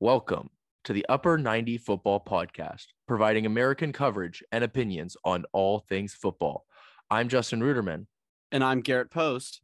[0.00, 0.50] Welcome
[0.84, 6.66] to the Upper 90 Football Podcast, providing American coverage and opinions on all things football.
[7.10, 8.06] I'm Justin Ruderman.
[8.52, 9.60] And I'm Garrett Post.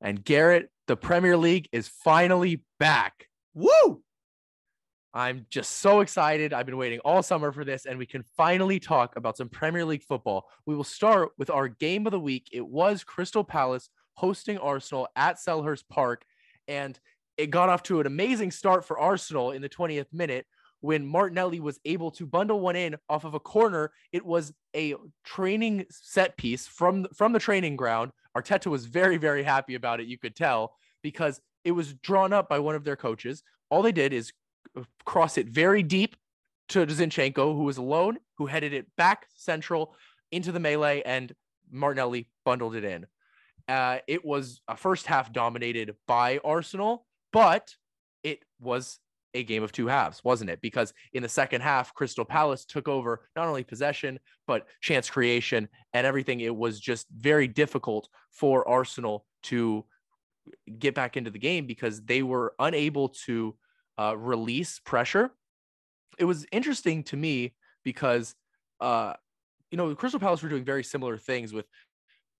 [0.00, 3.28] And Garrett, the Premier League is finally back.
[3.54, 4.02] Woo!
[5.14, 6.52] I'm just so excited.
[6.52, 9.84] I've been waiting all summer for this, and we can finally talk about some Premier
[9.84, 10.48] League football.
[10.66, 12.48] We will start with our game of the week.
[12.50, 16.24] It was Crystal Palace hosting Arsenal at Selhurst Park.
[16.66, 16.98] And
[17.36, 20.46] it got off to an amazing start for Arsenal in the 20th minute
[20.80, 23.92] when Martinelli was able to bundle one in off of a corner.
[24.12, 28.10] It was a training set piece from from the training ground.
[28.36, 30.06] Arteta was very very happy about it.
[30.06, 33.42] You could tell because it was drawn up by one of their coaches.
[33.70, 34.32] All they did is
[35.04, 36.16] cross it very deep
[36.68, 39.94] to Zinchenko, who was alone, who headed it back central
[40.30, 41.32] into the melee, and
[41.70, 43.06] Martinelli bundled it in.
[43.68, 47.74] Uh, it was a first half dominated by Arsenal but
[48.22, 48.98] it was
[49.34, 50.60] a game of two halves, wasn't it?
[50.60, 55.68] Because in the second half, Crystal Palace took over not only possession, but chance creation
[55.94, 56.40] and everything.
[56.40, 59.84] It was just very difficult for Arsenal to
[60.78, 63.56] get back into the game because they were unable to
[63.98, 65.30] uh, release pressure.
[66.18, 68.34] It was interesting to me because,
[68.80, 69.14] uh,
[69.70, 71.66] you know, Crystal Palace were doing very similar things with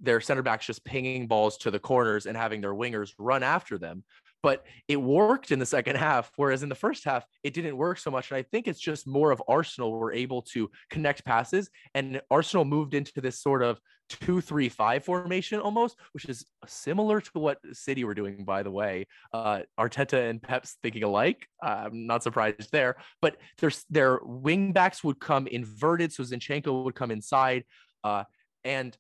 [0.01, 3.79] their center backs just pinging balls to the corners and having their wingers run after
[3.79, 4.03] them
[4.43, 7.99] but it worked in the second half whereas in the first half it didn't work
[7.99, 11.71] so much and i think it's just more of arsenal were able to connect passes
[11.95, 17.21] and arsenal moved into this sort of two three five formation almost which is similar
[17.21, 19.07] to what city were doing by the way.
[19.33, 21.47] Uh arteta and pep's thinking alike.
[21.63, 26.95] I'm not surprised there but there's their wing backs would come inverted so zinchenko would
[26.95, 27.65] come inside
[28.05, 28.25] uh
[28.65, 28.97] and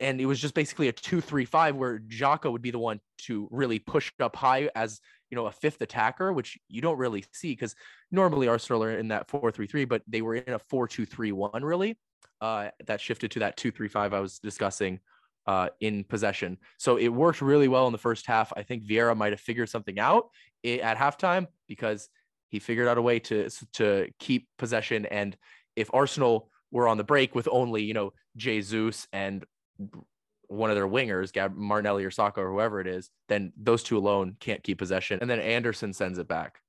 [0.00, 3.00] and it was just basically a two three five where Xhaka would be the one
[3.18, 7.24] to really push up high as you know a fifth attacker, which you don't really
[7.32, 7.74] see because
[8.10, 11.06] normally Arsenal are in that four three three, but they were in a four two
[11.06, 11.98] three one really.
[12.40, 15.00] Uh, that shifted to that two three five I was discussing
[15.46, 16.58] uh, in possession.
[16.78, 18.52] So it worked really well in the first half.
[18.56, 20.28] I think Vieira might have figured something out
[20.64, 22.08] at halftime because
[22.48, 25.06] he figured out a way to to keep possession.
[25.06, 25.36] And
[25.74, 29.44] if Arsenal were on the break with only you know Jesus and
[30.48, 33.98] one of their wingers, Gab Martinelli or Saka or whoever it is, then those two
[33.98, 35.18] alone can't keep possession.
[35.20, 36.60] And then Andersen sends it back.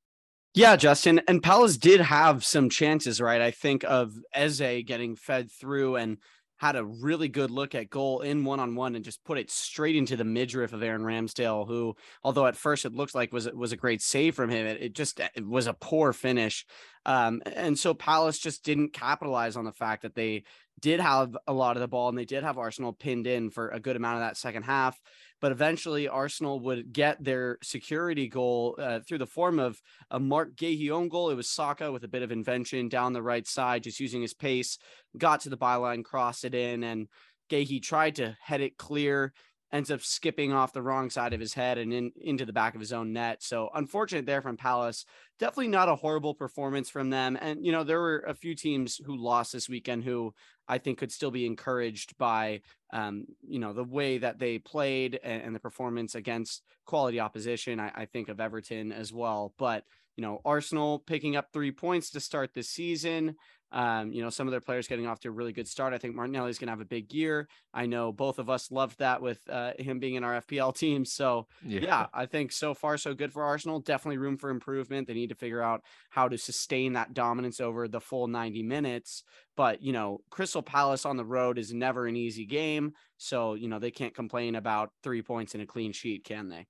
[0.53, 1.21] Yeah, Justin.
[1.27, 3.41] And Palace did have some chances, right?
[3.41, 6.17] I think of Eze getting fed through and
[6.57, 9.49] had a really good look at goal in one on one and just put it
[9.49, 13.49] straight into the midriff of Aaron Ramsdale, who, although at first it looked like was
[13.51, 16.65] was a great save from him, it, it just it was a poor finish.
[17.05, 20.43] Um, and so Palace just didn't capitalize on the fact that they
[20.79, 23.69] did have a lot of the ball and they did have Arsenal pinned in for
[23.69, 24.99] a good amount of that second half.
[25.41, 29.81] But eventually, Arsenal would get their security goal uh, through the form of
[30.11, 31.29] a Marc Guéhi own goal.
[31.29, 34.33] It was Saka with a bit of invention down the right side, just using his
[34.33, 34.77] pace,
[35.17, 37.07] got to the byline, crossed it in, and
[37.49, 39.33] Guéhi tried to head it clear
[39.71, 42.73] ends up skipping off the wrong side of his head and in, into the back
[42.73, 43.43] of his own net.
[43.43, 45.05] So unfortunate there from Palace.
[45.37, 47.37] Definitely not a horrible performance from them.
[47.39, 50.33] And, you know, there were a few teams who lost this weekend who
[50.67, 55.19] I think could still be encouraged by, um, you know, the way that they played
[55.23, 57.79] and, and the performance against quality opposition.
[57.79, 59.53] I, I think of Everton as well.
[59.57, 59.83] But,
[60.15, 63.35] you know, Arsenal picking up three points to start the season.
[63.71, 65.93] Um, you know, some of their players getting off to a really good start.
[65.93, 67.47] I think Martinelli is going to have a big year.
[67.73, 71.05] I know both of us loved that with uh, him being in our FPL team.
[71.05, 71.81] So, yeah.
[71.81, 73.79] yeah, I think so far so good for Arsenal.
[73.79, 75.07] Definitely room for improvement.
[75.07, 79.23] They need to figure out how to sustain that dominance over the full 90 minutes.
[79.55, 82.93] But, you know, Crystal Palace on the road is never an easy game.
[83.17, 86.65] So, you know, they can't complain about three points in a clean sheet, can they?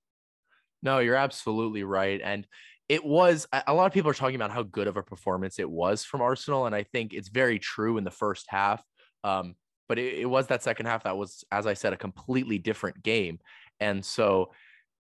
[0.82, 2.22] No, you're absolutely right.
[2.24, 2.48] And
[2.90, 5.70] it was a lot of people are talking about how good of a performance it
[5.70, 8.84] was from Arsenal, and I think it's very true in the first half.
[9.24, 9.56] Um,
[9.88, 13.02] but it, it, was that second half that was, as I said, a completely different
[13.04, 13.40] game,
[13.80, 14.52] and so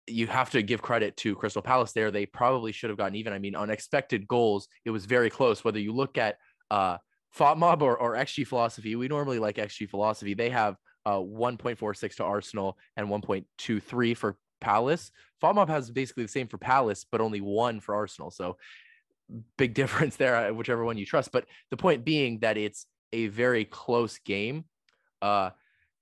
[0.08, 2.12] you have to give credit to Crystal Palace there.
[2.12, 3.34] They probably should have gotten even.
[3.34, 4.68] I mean, unexpected goals.
[4.86, 5.64] It was very close.
[5.64, 6.38] Whether you look at
[6.72, 6.98] uh,
[7.38, 10.34] FotMob or, or XG philosophy, we normally like XG philosophy.
[10.34, 10.76] They have
[11.06, 15.12] uh, 1.46 to Arsenal and 1.23 for Palace.
[15.44, 18.32] FotMob has basically the same for Palace, but only one for Arsenal.
[18.32, 18.58] So
[19.58, 21.32] big difference there, uh, whichever one you trust.
[21.32, 24.66] But the point being that it's a very close game.
[25.22, 25.52] Uh,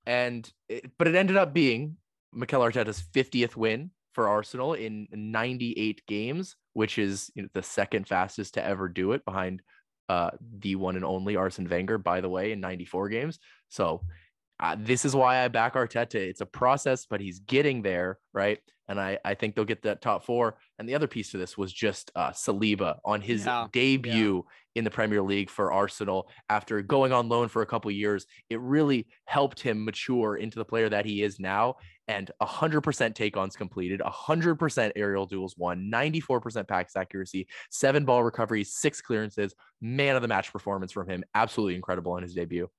[0.05, 1.97] and it, but it ended up being
[2.31, 8.07] Mikel Arteta's 50th win for Arsenal in 98 games, which is you know, the second
[8.07, 9.61] fastest to ever do it behind
[10.07, 13.39] uh, the one and only Arsene Wenger, by the way, in 94 games.
[13.69, 14.01] So
[14.59, 16.15] uh, this is why I back Arteta.
[16.15, 18.59] It's a process, but he's getting there, right?
[18.87, 20.57] And I, I think they'll get that top four.
[20.77, 24.79] And the other piece to this was just uh, Saliba on his yeah, debut yeah.
[24.79, 28.25] in the Premier League for Arsenal after going on loan for a couple years.
[28.49, 31.75] It really helped him mature into the player that he is now.
[32.09, 38.75] And 100% take ons completed, 100% aerial duels won, 94% pass accuracy, seven ball recoveries,
[38.75, 41.23] six clearances, man of the match performance from him.
[41.33, 42.69] Absolutely incredible on his debut.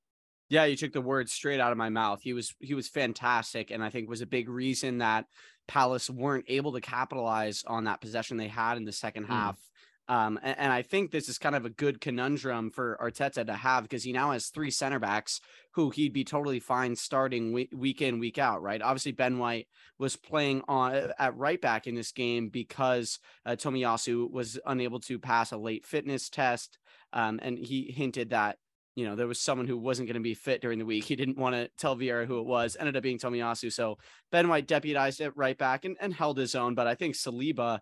[0.48, 2.20] Yeah, you took the words straight out of my mouth.
[2.22, 5.26] He was he was fantastic, and I think was a big reason that
[5.66, 9.28] Palace weren't able to capitalize on that possession they had in the second mm.
[9.28, 9.58] half.
[10.06, 13.54] Um, and, and, I think this is kind of a good conundrum for Arteta to
[13.54, 15.40] have because he now has three center backs
[15.72, 18.82] who he'd be totally fine starting week, week in, week out, right?
[18.82, 19.66] Obviously, Ben White
[19.98, 25.18] was playing on at right back in this game because uh, Tomiyasu was unable to
[25.18, 26.78] pass a late fitness test.
[27.14, 28.58] Um, and he hinted that
[28.94, 31.04] you know, there was someone who wasn't going to be fit during the week.
[31.04, 33.72] He didn't want to tell Vieira who it was, ended up being Tomiyasu.
[33.72, 33.98] So
[34.30, 36.74] Ben White deputized it right back and, and held his own.
[36.74, 37.80] But I think Saliba,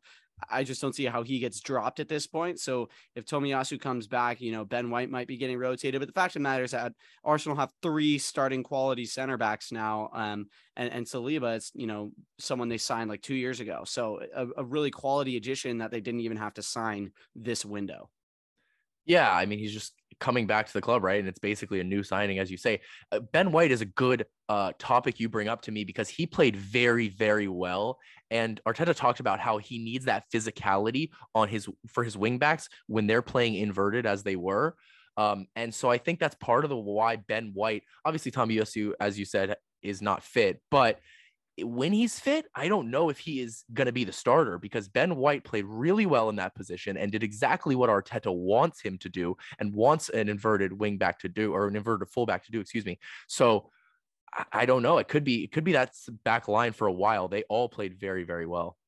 [0.48, 2.60] I just don't see how he gets dropped at this point.
[2.60, 6.00] So if Tomiyasu comes back, you know, Ben White might be getting rotated.
[6.00, 9.70] But the fact of the matter is that Arsenal have three starting quality center backs
[9.70, 10.08] now.
[10.14, 13.82] Um, and, and Saliba is, you know, someone they signed like two years ago.
[13.84, 18.08] So a, a really quality addition that they didn't even have to sign this window.
[19.04, 21.18] Yeah, I mean, he's just coming back to the club, right?
[21.18, 22.80] And it's basically a new signing, as you say.
[23.10, 26.26] Uh, ben White is a good uh, topic you bring up to me because he
[26.26, 27.98] played very, very well.
[28.30, 33.06] And Arteta talked about how he needs that physicality on his for his wingbacks when
[33.06, 34.76] they're playing inverted as they were.
[35.16, 39.18] Um, and so I think that's part of the why Ben White, obviously Tomiyasu, as
[39.18, 41.00] you said, is not fit, but
[41.58, 44.88] when he's fit, I don't know if he is going to be the starter because
[44.88, 48.96] Ben White played really well in that position and did exactly what Arteta wants him
[48.98, 52.52] to do and wants an inverted wing back to do or an inverted fullback to
[52.52, 52.98] do, excuse me.
[53.28, 53.70] So
[54.50, 54.96] I, don't know.
[54.96, 55.92] It could be it could be that
[56.24, 57.28] back line for a while.
[57.28, 58.78] They all played very very well.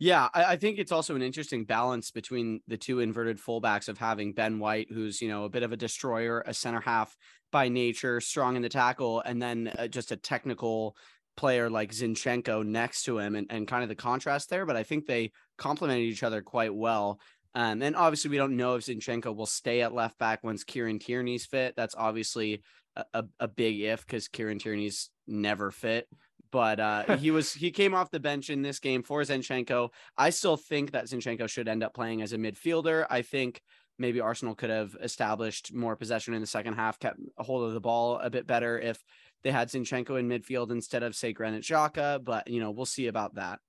[0.00, 3.96] Yeah, I, I, think it's also an interesting balance between the two inverted fullbacks of
[3.96, 7.16] having Ben White, who's you know a bit of a destroyer, a center half
[7.52, 10.96] by nature, strong in the tackle, and then uh, just a technical
[11.36, 14.82] player like Zinchenko next to him and, and kind of the contrast there, but I
[14.82, 17.20] think they complemented each other quite well.
[17.54, 20.98] Um, and obviously, we don't know if Zinchenko will stay at left back once Kieran
[20.98, 21.74] Tierney's fit.
[21.76, 22.62] That's obviously
[22.96, 26.08] a, a, a big if because Kieran Tierney's never fit.
[26.50, 29.90] But uh, he was he came off the bench in this game for Zinchenko.
[30.18, 33.06] I still think that Zinchenko should end up playing as a midfielder.
[33.08, 33.60] I think
[33.98, 37.74] maybe Arsenal could have established more possession in the second half, kept a hold of
[37.74, 39.02] the ball a bit better if
[39.44, 43.06] they had Zinchenko in midfield instead of say Granit Xhaka, but you know, we'll see
[43.06, 43.60] about that.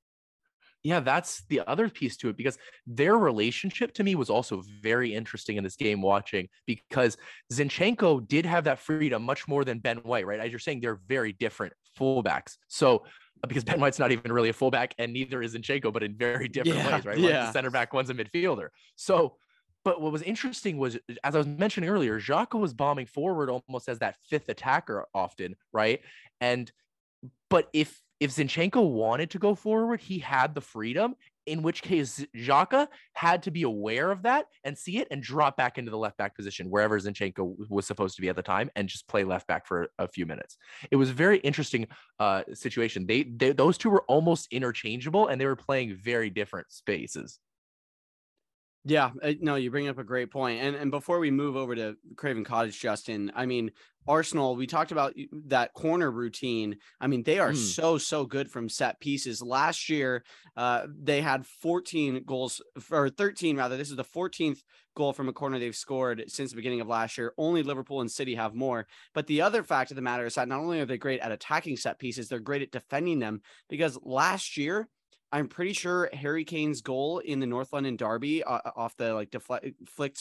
[0.83, 5.15] Yeah, that's the other piece to it because their relationship to me was also very
[5.15, 7.17] interesting in this game watching because
[7.51, 10.39] Zinchenko did have that freedom much more than Ben White, right?
[10.39, 12.57] As you're saying, they're very different fullbacks.
[12.67, 12.97] So
[13.43, 16.15] uh, because Ben White's not even really a fullback and neither is Zinchenko, but in
[16.15, 17.17] very different yeah, ways, right?
[17.17, 17.49] One's yeah.
[17.49, 18.67] a center back, one's a midfielder.
[18.95, 19.37] So
[19.85, 23.87] but what was interesting was, as I was mentioning earlier, Xhaka was bombing forward almost
[23.87, 26.01] as that fifth attacker often, right?
[26.41, 26.69] And
[27.49, 31.15] but if if Zinchenko wanted to go forward, he had the freedom.
[31.45, 35.55] In which case, Xhaka had to be aware of that and see it and drop
[35.55, 38.71] back into the left back position wherever Zinchenko was supposed to be at the time
[38.75, 40.57] and just play left back for a few minutes.
[40.89, 41.85] It was a very interesting
[42.19, 43.05] uh, situation.
[43.05, 47.39] They, they those two were almost interchangeable and they were playing very different spaces.
[48.87, 50.61] Yeah, uh, no, you bring up a great point.
[50.61, 53.71] And and before we move over to Craven Cottage, Justin, I mean,
[54.07, 55.15] Arsenal, we talked about
[55.47, 56.77] that corner routine.
[57.01, 57.57] I mean, they are mm.
[57.57, 59.41] so so good from set pieces.
[59.41, 60.23] Last year,
[60.55, 62.61] uh, they had 14 goals
[62.91, 63.75] or 13 rather.
[63.75, 64.59] This is the 14th
[64.95, 67.33] goal from a corner they've scored since the beginning of last year.
[67.39, 68.85] Only Liverpool and City have more.
[69.15, 71.31] But the other fact of the matter is that not only are they great at
[71.31, 74.87] attacking set pieces, they're great at defending them because last year
[75.31, 79.13] I'm pretty sure Harry Kane's goal in the North London derby uh, uh off the
[79.13, 79.75] like deflected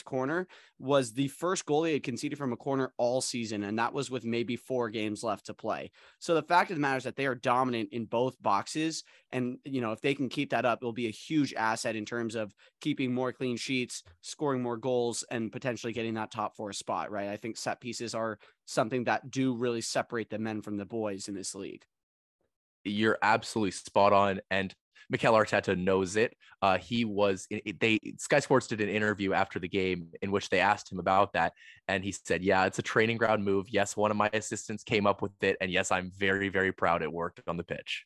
[0.05, 3.93] corner was the first goal they had conceded from a corner all season, and that
[3.93, 5.91] was with maybe four games left to play.
[6.19, 9.59] So the fact of the matter is that they are dominant in both boxes, and
[9.65, 12.35] you know if they can keep that up, it'll be a huge asset in terms
[12.35, 17.11] of keeping more clean sheets, scoring more goals, and potentially getting that top four spot.
[17.11, 17.29] Right?
[17.29, 21.29] I think set pieces are something that do really separate the men from the boys
[21.29, 21.85] in this league.
[22.85, 24.75] You're absolutely spot on, and
[25.09, 26.37] Mikel Arteta knows it.
[26.61, 27.47] Uh, he was
[27.81, 31.33] they Sky Sports did an interview after the game in which they asked him about
[31.33, 31.55] that,
[31.89, 33.67] and he said, "Yeah, it's a training ground move.
[33.69, 37.03] Yes, one of my assistants came up with it, and yes, I'm very very proud
[37.03, 38.05] it worked on the pitch."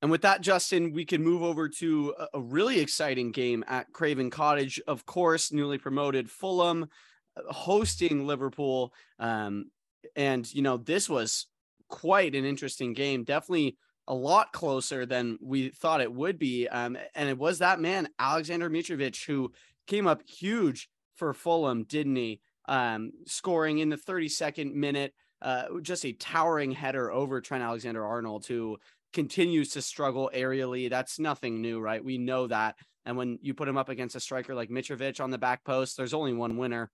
[0.00, 4.30] And with that, Justin, we can move over to a really exciting game at Craven
[4.30, 4.80] Cottage.
[4.86, 6.88] Of course, newly promoted Fulham
[7.36, 8.92] uh, hosting Liverpool.
[9.18, 9.70] Um,
[10.16, 11.46] And, you know, this was
[11.92, 13.22] quite an interesting game.
[13.22, 13.76] Definitely
[14.08, 16.66] a lot closer than we thought it would be.
[16.66, 19.52] Um, and it was that man, Alexander Mitrovic, who
[19.86, 22.40] came up huge for Fulham, didn't he?
[22.66, 28.46] Um, scoring in the 32nd minute, uh, just a towering header over Trent Alexander Arnold,
[28.46, 28.78] who
[29.12, 30.88] continues to struggle aerially.
[30.88, 32.02] That's nothing new, right?
[32.02, 32.76] We know that.
[33.04, 35.96] And when you put him up against a striker like Mitrovic on the back post,
[35.96, 36.90] there's only one winner.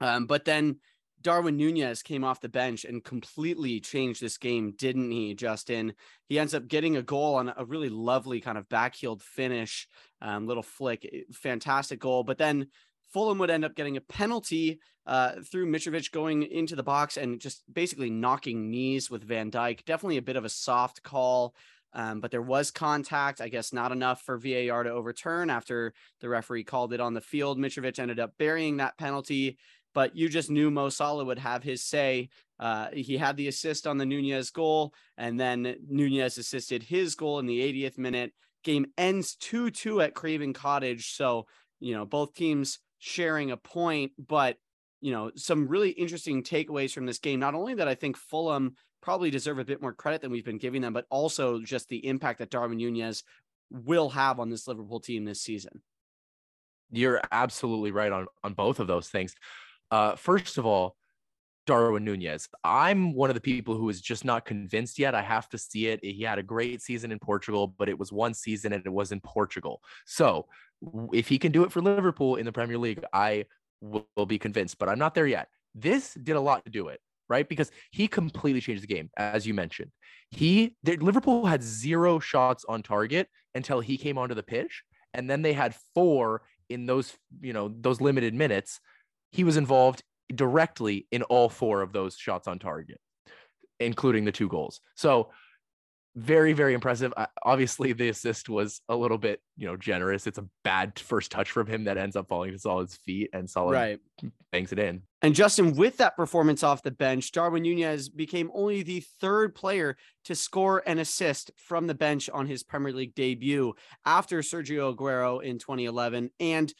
[0.00, 0.80] Um, but then
[1.24, 5.94] Darwin Nunez came off the bench and completely changed this game, didn't he, Justin?
[6.28, 9.88] He ends up getting a goal on a really lovely kind of backheeled finish,
[10.20, 12.24] um, little flick, eh, fantastic goal.
[12.24, 12.66] But then
[13.12, 17.40] Fulham would end up getting a penalty uh, through Mitrovic going into the box and
[17.40, 19.84] just basically knocking knees with Van Dijk.
[19.86, 21.54] Definitely a bit of a soft call.
[21.94, 26.28] Um, but there was contact, I guess not enough for VAR to overturn after the
[26.28, 27.56] referee called it on the field.
[27.56, 29.58] Mitrovic ended up burying that penalty,
[29.94, 32.28] but you just knew Mo Salah would have his say.
[32.58, 37.38] Uh, he had the assist on the Nunez goal, and then Nunez assisted his goal
[37.38, 38.32] in the 80th minute.
[38.62, 41.14] Game ends 2 2 at Craven Cottage.
[41.14, 41.46] So,
[41.80, 44.56] you know, both teams sharing a point, but,
[45.00, 47.40] you know, some really interesting takeaways from this game.
[47.40, 50.58] Not only that I think Fulham probably deserve a bit more credit than we've been
[50.58, 53.22] giving them, but also just the impact that Darwin Nunez
[53.70, 55.82] will have on this Liverpool team this season.
[56.90, 59.34] You're absolutely right on on both of those things.
[59.94, 60.96] Uh, first of all,
[61.68, 62.48] Darwin Nunez.
[62.64, 65.14] I'm one of the people who is just not convinced yet.
[65.14, 66.00] I have to see it.
[66.02, 69.12] He had a great season in Portugal, but it was one season and it was
[69.12, 69.80] in Portugal.
[70.04, 70.46] So
[71.12, 73.44] if he can do it for Liverpool in the Premier League, I
[73.80, 75.46] will, be convinced, but I'm not there yet.
[75.76, 77.48] This did a lot to do it right?
[77.48, 79.90] Because he completely changed the game, as you mentioned.
[80.30, 84.82] He Liverpool had zero shots on target until he came onto the pitch,
[85.14, 88.78] and then they had four in those you know those limited minutes.
[89.34, 93.00] He was involved directly in all four of those shots on target,
[93.80, 94.80] including the two goals.
[94.94, 95.30] So
[96.16, 97.12] very very impressive
[97.42, 101.50] obviously the assist was a little bit you know generous it's a bad first touch
[101.50, 104.00] from him that ends up falling to Salah's feet and Salah right.
[104.52, 108.84] bangs it in and Justin with that performance off the bench Darwin Nunez became only
[108.84, 113.74] the third player to score an assist from the bench on his Premier League debut
[114.06, 116.72] after Sergio Aguero in 2011 and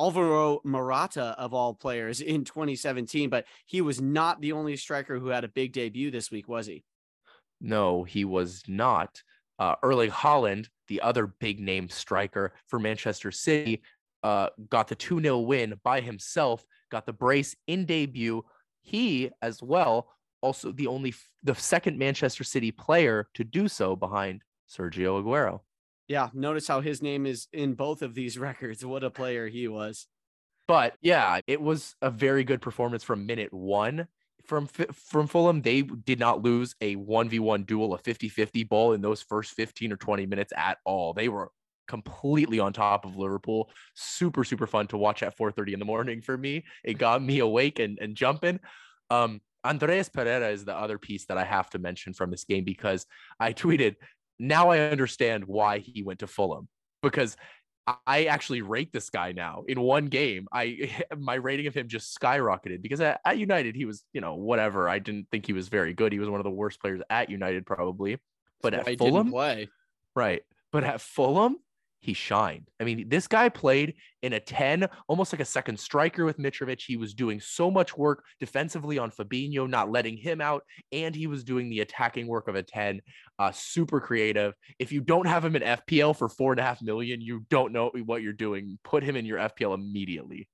[0.00, 5.28] Alvaro Morata of all players in 2017 but he was not the only striker who
[5.28, 6.84] had a big debut this week was he
[7.60, 9.22] no, he was not.
[9.58, 13.82] Uh, Erling Haaland, the other big name striker for Manchester City,
[14.22, 18.44] uh, got the 2 0 win by himself, got the brace in debut.
[18.82, 24.42] He, as well, also the only, the second Manchester City player to do so behind
[24.70, 25.60] Sergio Aguero.
[26.08, 28.84] Yeah, notice how his name is in both of these records.
[28.84, 30.06] What a player he was.
[30.66, 34.08] But yeah, it was a very good performance from minute one
[34.48, 39.22] from from Fulham, they did not lose a 1v1 duel, a 50-50 ball in those
[39.22, 41.12] first 15 or 20 minutes at all.
[41.12, 41.50] They were
[41.86, 43.70] completely on top of Liverpool.
[43.94, 46.64] Super, super fun to watch at 4:30 in the morning for me.
[46.82, 48.58] It got me awake and, and jumping.
[49.10, 52.64] Um, Andreas Pereira is the other piece that I have to mention from this game
[52.64, 53.06] because
[53.38, 53.96] I tweeted,
[54.38, 56.68] now I understand why he went to Fulham
[57.02, 57.36] because
[58.06, 60.46] I actually rate this guy now in one game.
[60.52, 64.34] I my rating of him just skyrocketed because at, at, United he was, you know,
[64.34, 64.88] whatever.
[64.88, 66.12] I didn't think he was very good.
[66.12, 68.18] He was one of the worst players at United probably.
[68.62, 69.68] But at Fulham, play.
[70.16, 70.42] right?
[70.72, 71.56] But at Fulham,
[72.00, 72.68] he shined.
[72.80, 76.82] I mean, this guy played in a 10, almost like a second striker with Mitrovic.
[76.86, 80.62] He was doing so much work defensively on Fabinho, not letting him out,
[80.92, 83.00] and he was doing the attacking work of a 10.
[83.38, 84.54] Uh, super creative.
[84.78, 87.72] If you don't have him in FPL for four and a half million, you don't
[87.72, 88.78] know what you're doing.
[88.84, 90.48] Put him in your FPL immediately.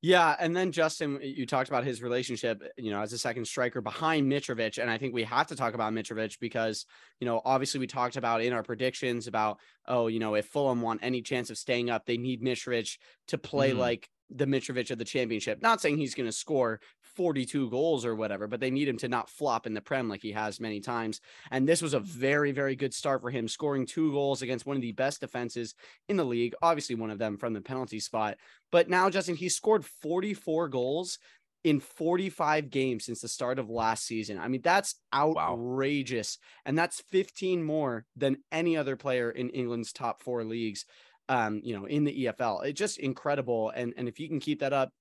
[0.00, 3.80] Yeah, and then Justin, you talked about his relationship, you know, as a second striker
[3.80, 6.86] behind Mitrovic, and I think we have to talk about Mitrovic because,
[7.18, 10.82] you know, obviously we talked about in our predictions about, oh, you know, if Fulham
[10.82, 12.96] want any chance of staying up, they need Mitrovic
[13.28, 13.80] to play mm-hmm.
[13.80, 15.60] like the Mitrovic of the championship.
[15.62, 16.80] Not saying he's going to score
[17.18, 20.22] 42 goals or whatever, but they need him to not flop in the Prem like
[20.22, 21.20] he has many times.
[21.50, 24.76] And this was a very, very good start for him, scoring two goals against one
[24.76, 25.74] of the best defenses
[26.08, 26.54] in the league.
[26.62, 28.36] Obviously, one of them from the penalty spot.
[28.70, 31.18] But now, Justin, he scored 44 goals
[31.64, 34.38] in 45 games since the start of last season.
[34.38, 36.38] I mean, that's outrageous.
[36.40, 36.60] Wow.
[36.66, 40.84] And that's 15 more than any other player in England's top four leagues
[41.28, 42.64] um, you know, in the EFL.
[42.64, 43.70] It's just incredible.
[43.70, 44.92] And and if you can keep that up,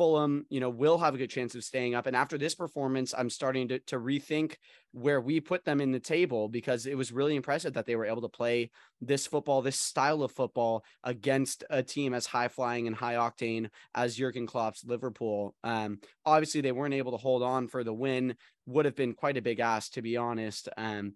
[0.00, 2.06] Fulham, you know, will have a good chance of staying up.
[2.06, 4.54] And after this performance, I'm starting to, to rethink
[4.92, 8.06] where we put them in the table because it was really impressive that they were
[8.06, 8.70] able to play
[9.02, 13.68] this football, this style of football against a team as high flying and high octane
[13.94, 15.54] as Jurgen Klopp's Liverpool.
[15.62, 18.36] Um, obviously, they weren't able to hold on for the win.
[18.64, 20.70] Would have been quite a big ask, to be honest.
[20.78, 21.12] Um,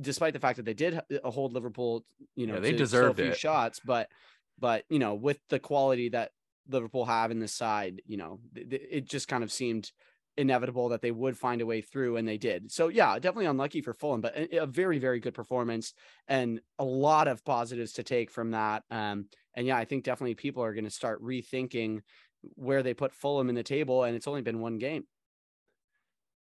[0.00, 3.22] despite the fact that they did uh, hold Liverpool, you know, yeah, they deserved so
[3.22, 3.38] few it.
[3.38, 4.08] shots, but
[4.58, 6.30] but you know, with the quality that
[6.68, 9.90] Liverpool have in this side, you know, it just kind of seemed
[10.36, 12.70] inevitable that they would find a way through and they did.
[12.70, 15.94] So yeah, definitely unlucky for Fulham, but a, very very good performance
[16.26, 18.82] and a lot of positives to take from that.
[18.90, 22.00] Um and yeah, I think definitely people are going to start rethinking
[22.56, 25.04] where they put Fulham in the table and it's only been one game.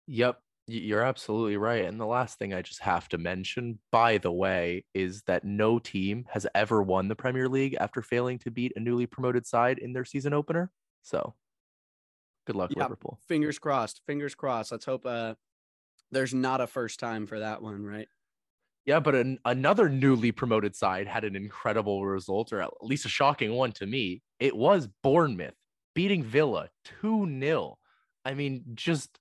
[0.06, 1.84] Yep, you're absolutely right.
[1.84, 5.78] And the last thing I just have to mention, by the way, is that no
[5.78, 9.78] team has ever won the Premier League after failing to beat a newly promoted side
[9.78, 10.70] in their season opener.
[11.02, 11.34] So
[12.46, 13.18] good luck, yeah, Liverpool.
[13.26, 14.02] Fingers crossed.
[14.06, 14.70] Fingers crossed.
[14.70, 15.34] Let's hope uh,
[16.12, 18.08] there's not a first time for that one, right?
[18.84, 23.08] Yeah, but an, another newly promoted side had an incredible result, or at least a
[23.08, 24.22] shocking one to me.
[24.40, 25.54] It was Bournemouth
[25.94, 26.68] beating Villa
[27.00, 27.78] 2 0.
[28.24, 29.18] I mean, just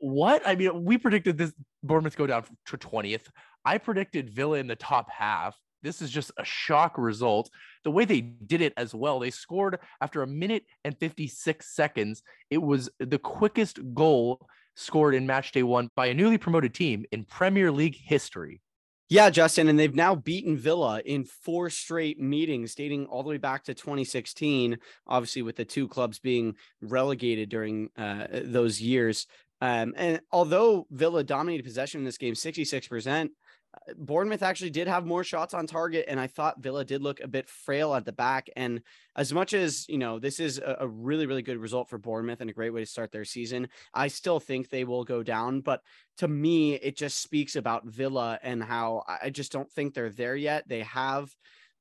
[0.00, 0.42] what?
[0.46, 1.52] I mean, we predicted this
[1.82, 3.28] Bournemouth go down to 20th.
[3.64, 5.56] I predicted Villa in the top half.
[5.82, 7.50] This is just a shock result.
[7.84, 12.22] The way they did it as well, they scored after a minute and 56 seconds.
[12.50, 17.04] It was the quickest goal scored in match day one by a newly promoted team
[17.12, 18.60] in Premier League history.
[19.10, 23.38] Yeah, Justin, and they've now beaten Villa in four straight meetings dating all the way
[23.38, 29.26] back to 2016, obviously, with the two clubs being relegated during uh, those years.
[29.60, 35.04] Um, and although Villa dominated possession in this game, 66%, uh, Bournemouth actually did have
[35.04, 36.06] more shots on target.
[36.08, 38.48] And I thought Villa did look a bit frail at the back.
[38.56, 38.82] And
[39.16, 42.40] as much as, you know, this is a, a really, really good result for Bournemouth
[42.40, 45.60] and a great way to start their season, I still think they will go down.
[45.60, 45.82] But
[46.18, 50.36] to me, it just speaks about Villa and how I just don't think they're there
[50.36, 50.68] yet.
[50.68, 51.34] They have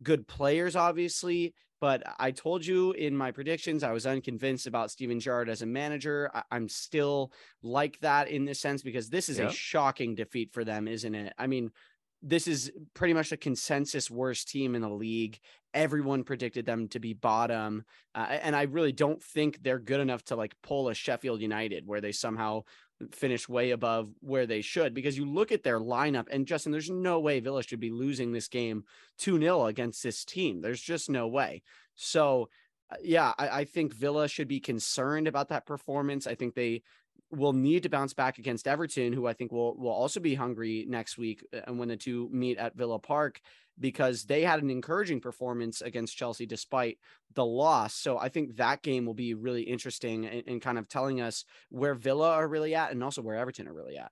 [0.03, 1.53] good players, obviously.
[1.79, 5.67] But I told you in my predictions, I was unconvinced about Steven Gerrard as a
[5.67, 6.31] manager.
[6.34, 7.31] I- am still
[7.62, 11.34] like that in this sense because this is a shocking defeat for them, isn't it?
[11.38, 11.72] I mean,
[12.24, 15.39] this is pretty much a consensus worst team in the league.
[15.74, 17.84] Everyone predicted them to be bottom.
[18.15, 21.85] Uh, and I really don't think they're good enough to like pull a Sheffield United
[21.85, 22.63] where they somehow
[23.12, 26.90] finish way above where they should because you look at their lineup and Justin, there's
[26.90, 28.83] no way Villa should be losing this game
[29.20, 30.62] 2 0 against this team.
[30.62, 31.62] There's just no way.
[31.96, 32.50] So,
[32.92, 36.25] uh, yeah, I, I, think Villa should be concerned about that performance.
[36.25, 36.83] I think they
[37.31, 40.86] will need to bounce back against Everton, who I think will will also be hungry
[40.88, 43.42] next week, uh, and when the two meet at Villa Park
[43.79, 46.98] because they had an encouraging performance against Chelsea despite
[47.33, 47.94] the loss.
[47.94, 51.94] So I think that game will be really interesting in, kind of telling us where
[51.94, 54.11] Villa are really at and also where Everton are really at.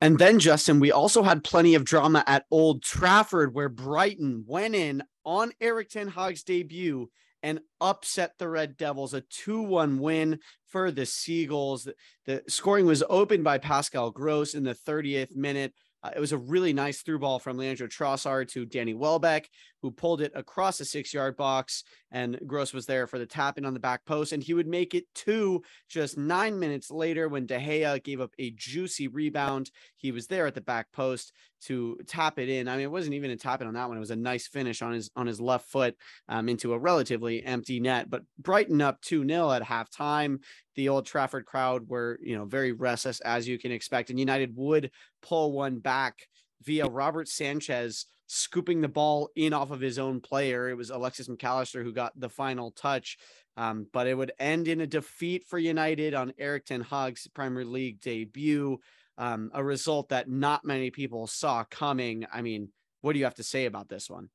[0.00, 4.74] And then, Justin, we also had plenty of drama at Old Trafford where Brighton went
[4.74, 7.08] in on Erik Ten Hag's debut
[7.42, 11.84] and upset the Red Devils, a 2 1 win for the Seagulls.
[11.84, 15.72] The, the scoring was opened by Pascal Gross in the 30th minute.
[16.06, 19.48] Uh, it was a really nice through ball from Leandro Trossard to Danny Welbeck,
[19.82, 21.82] who pulled it across the six yard box.
[22.12, 24.32] And Gross was there for the tap in on the back post.
[24.32, 28.30] And he would make it two just nine minutes later when De Gea gave up
[28.38, 29.72] a juicy rebound.
[29.96, 32.68] He was there at the back post to tap it in.
[32.68, 33.96] I mean, it wasn't even a tap in on that one.
[33.96, 35.96] It was a nice finish on his on his left foot
[36.28, 38.10] um, into a relatively empty net.
[38.10, 40.38] But Brighton up 2 0 at halftime.
[40.74, 44.10] The old Trafford crowd were, you know, very restless as you can expect.
[44.10, 44.90] And United would
[45.22, 46.18] pull one back
[46.62, 50.68] via Robert Sanchez scooping the ball in off of his own player.
[50.68, 53.18] It was Alexis McAllister who got the final touch.
[53.56, 57.64] Um, but it would end in a defeat for United on Erik Ten Hag's Premier
[57.64, 58.78] League debut
[59.18, 62.26] um, a result that not many people saw coming.
[62.32, 64.28] I mean, what do you have to say about this one?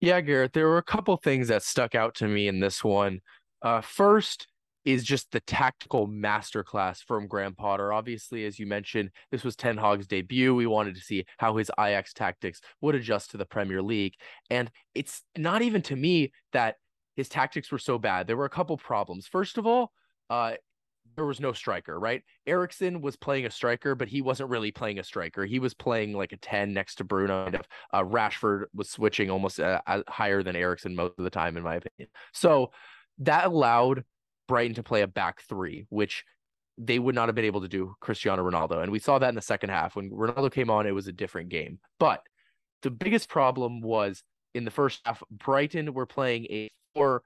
[0.00, 3.20] Yeah, Garrett, there were a couple things that stuck out to me in this one.
[3.62, 4.46] Uh, first
[4.84, 7.92] is just the tactical masterclass from Graham Potter.
[7.92, 10.54] Obviously, as you mentioned, this was Ten Hag's debut.
[10.54, 14.14] We wanted to see how his Ajax tactics would adjust to the Premier League.
[14.50, 16.76] And it's not even to me that
[17.16, 18.26] his tactics were so bad.
[18.26, 19.26] There were a couple problems.
[19.26, 19.92] First of all,
[20.28, 20.54] uh,
[21.16, 22.22] there was no striker, right?
[22.46, 25.44] Eriksen was playing a striker, but he wasn't really playing a striker.
[25.44, 27.50] He was playing like a 10 next to Bruno.
[27.92, 31.76] Uh, Rashford was switching almost uh, higher than Eriksen most of the time, in my
[31.76, 32.08] opinion.
[32.32, 32.72] So
[33.18, 34.04] that allowed
[34.48, 36.24] Brighton to play a back three, which
[36.76, 38.82] they would not have been able to do Cristiano Ronaldo.
[38.82, 39.96] And we saw that in the second half.
[39.96, 41.78] When Ronaldo came on, it was a different game.
[42.00, 42.22] But
[42.82, 44.22] the biggest problem was
[44.54, 47.22] in the first half, Brighton were playing a four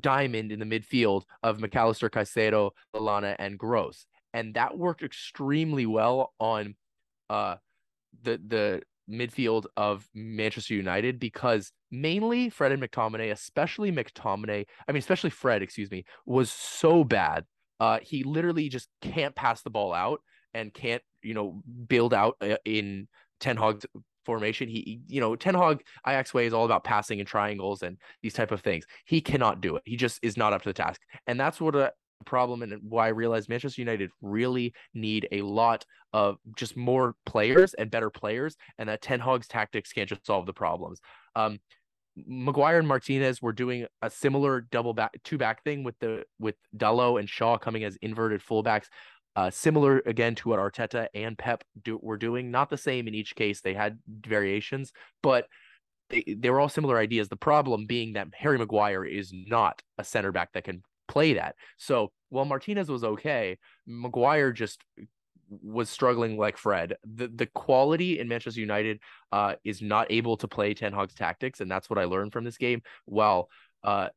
[0.00, 6.34] diamond in the midfield of McAllister, Caicedo, Lallana, and Gross, and that worked extremely well
[6.38, 6.74] on
[7.28, 7.56] uh
[8.22, 14.98] the the midfield of Manchester United because mainly Fred and McTominay, especially McTominay, I mean
[14.98, 17.44] especially Fred, excuse me, was so bad.
[17.80, 20.20] Uh, he literally just can't pass the ball out
[20.54, 23.08] and can't you know build out uh, in
[23.40, 23.86] Ten Hag's
[24.24, 24.68] formation.
[24.68, 28.34] He, you know, Ten Hag Ajax way is all about passing and triangles and these
[28.34, 28.84] type of things.
[29.04, 29.82] He cannot do it.
[29.84, 31.92] He just is not up to the task, and that's what a
[32.26, 37.74] problem and why I realized Manchester United really need a lot of just more players
[37.74, 41.00] and better players, and that Ten Hag's tactics can't just solve the problems.
[41.34, 41.60] Um,
[42.26, 46.56] Maguire and Martinez were doing a similar double back two back thing with the with
[46.76, 48.86] Dalot and Shaw coming as inverted fullbacks.
[49.36, 52.50] Uh, similar again to what Arteta and Pep do, were doing.
[52.50, 53.60] Not the same in each case.
[53.60, 55.46] They had variations, but
[56.10, 57.28] they, they were all similar ideas.
[57.28, 61.54] The problem being that Harry Maguire is not a center back that can play that.
[61.76, 64.82] So while Martinez was okay, Maguire just
[65.62, 66.96] was struggling like Fred.
[67.04, 69.00] The the quality in Manchester United
[69.32, 72.44] uh, is not able to play Ten Hag's tactics, and that's what I learned from
[72.44, 72.82] this game.
[73.06, 73.48] Well,
[73.82, 74.08] uh,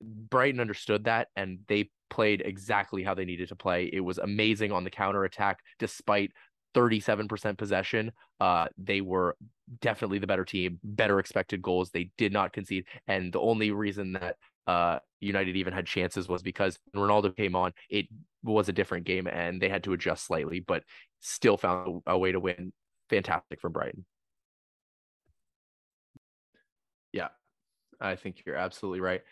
[0.00, 3.88] Brighton understood that, and they played exactly how they needed to play.
[3.92, 6.32] It was amazing on the counter attack, despite
[6.74, 8.12] 37% possession.
[8.40, 9.36] Uh, they were
[9.80, 11.90] definitely the better team, better expected goals.
[11.90, 12.84] They did not concede.
[13.06, 17.56] And the only reason that uh, United even had chances was because when Ronaldo came
[17.56, 18.06] on, it
[18.42, 20.82] was a different game and they had to adjust slightly, but
[21.20, 22.72] still found a way to win.
[23.08, 24.04] Fantastic from Brighton.
[27.12, 27.28] Yeah,
[28.00, 29.22] I think you're absolutely right.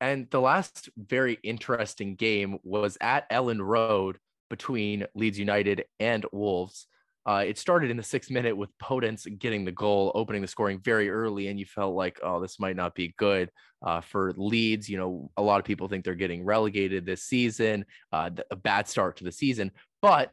[0.00, 4.18] And the last very interesting game was at Elland Road
[4.50, 6.86] between Leeds United and Wolves.
[7.26, 10.78] Uh, it started in the sixth minute with Podence getting the goal, opening the scoring
[10.78, 13.50] very early, and you felt like, oh, this might not be good
[13.84, 14.88] uh, for Leeds.
[14.88, 18.86] You know, a lot of people think they're getting relegated this season, uh, a bad
[18.86, 19.72] start to the season.
[20.02, 20.30] But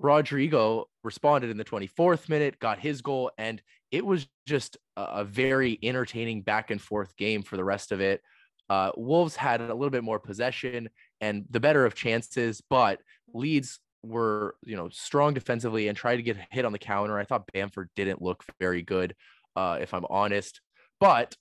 [0.00, 3.62] Rodrigo responded in the 24th minute, got his goal, and
[3.92, 8.20] it was just a very entertaining back and forth game for the rest of it.
[8.70, 10.88] Uh, Wolves had a little bit more possession
[11.20, 13.00] and the better of chances, but
[13.32, 17.18] Leeds were you know strong defensively and tried to get hit on the counter.
[17.18, 19.14] I thought Bamford didn't look very good,
[19.56, 20.60] uh, if I'm honest.
[21.00, 21.36] But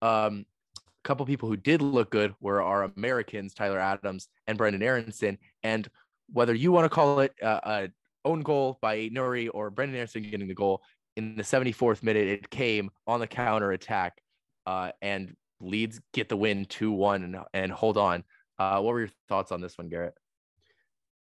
[0.00, 4.82] um, a couple people who did look good were our Americans, Tyler Adams and Brendan
[4.82, 5.38] Aaronson.
[5.62, 5.88] And
[6.32, 7.88] whether you want to call it uh, a
[8.24, 10.82] own goal by Nouri or Brendan Aaronson getting the goal
[11.16, 14.22] in the 74th minute, it came on the counter attack,
[14.66, 18.24] uh, and Leeds get the win 2 1 and, and hold on.
[18.58, 20.14] Uh, what were your thoughts on this one, Garrett?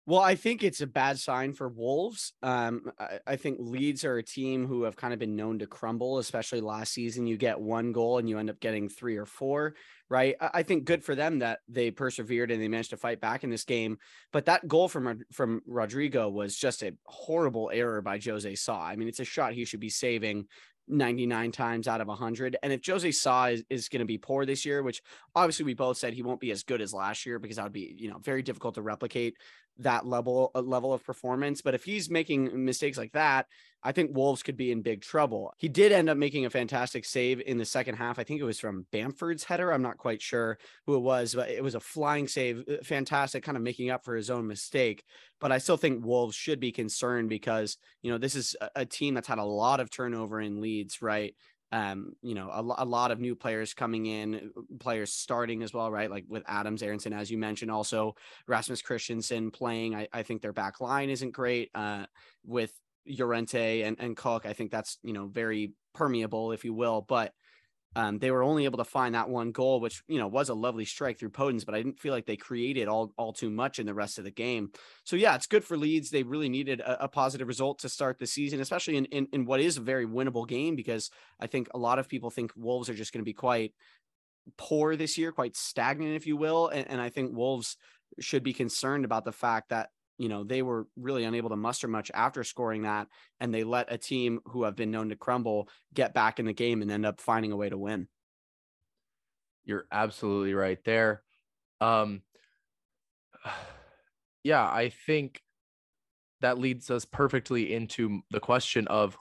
[0.08, 2.34] Well, I think it's a bad sign for Wolves.
[2.44, 5.66] Um, I, I, think Leeds are a team who have kind of been known to
[5.66, 7.26] crumble, especially last season.
[7.26, 9.74] You get one goal and you end up getting three or four,
[10.08, 10.36] right?
[10.40, 13.44] I, I think good for them that they persevered and they managed to fight back
[13.44, 13.98] in this game.
[14.32, 18.80] But that goal from from Rodrigo was just a horrible error by Jose Sa.
[18.80, 20.46] I mean, it's a shot he should be saving.
[20.88, 22.58] 99 times out of 100.
[22.62, 25.02] And if Jose Sa is, is going to be poor this year, which
[25.36, 27.74] obviously we both said he won't be as good as last year because that would
[27.74, 29.38] be, you know, very difficult to replicate
[29.80, 31.62] that level level of performance.
[31.62, 33.48] But if he's making mistakes like that,
[33.84, 35.54] I think Wolves could be in big trouble.
[35.58, 38.18] He did end up making a fantastic save in the second half.
[38.18, 39.72] I think it was from Bamford's header.
[39.72, 40.58] I'm not quite sure
[40.88, 42.64] who it was, but it was a flying save.
[42.68, 45.04] Uh, fantastic, kind of making up for his own mistake.
[45.40, 49.14] But I still think Wolves should be concerned because, you know, this is a team
[49.14, 51.36] that's had a lot of turnover in Leeds, right?
[51.72, 55.74] Um, you know, a, a, lot of new players coming in, uh, players starting as
[55.74, 56.10] well, right?
[56.10, 58.16] Like with Adams, Aaronson, as you mentioned, also
[58.48, 59.96] Rasmus Kristensen playing.
[59.96, 61.72] I, I think their back line isn't great.
[61.74, 62.06] Uh,
[62.46, 62.72] with
[63.08, 67.02] Llorente and, and Cook, I think that's, you know, very permeable, if you will.
[67.02, 67.34] But
[67.96, 70.54] um, they were only able to find that one goal, which you know was a
[70.54, 73.80] lovely strike through Podence, but I didn't feel like they created all all too much
[73.80, 74.72] in the rest of the game.
[75.04, 76.10] So yeah, it's good for Leeds.
[76.10, 79.46] They really needed a, a positive result to start the season, especially in, in in
[79.46, 82.90] what is a very winnable game because I think a lot of people think Wolves
[82.90, 83.74] are just going to be quite
[84.58, 87.78] poor this year, quite stagnant, if you will, and, and I think Wolves
[88.20, 91.88] should be concerned about the fact that you know they were really unable to muster
[91.88, 93.08] much after scoring that
[93.40, 96.54] and they let a team who have been known to crumble get back in the
[96.54, 98.08] game and end up finding a way to win.
[99.66, 101.24] You're absolutely right there.
[101.82, 102.22] Um
[104.44, 105.42] yeah i think
[106.42, 109.18] that leads us perfectly into the question of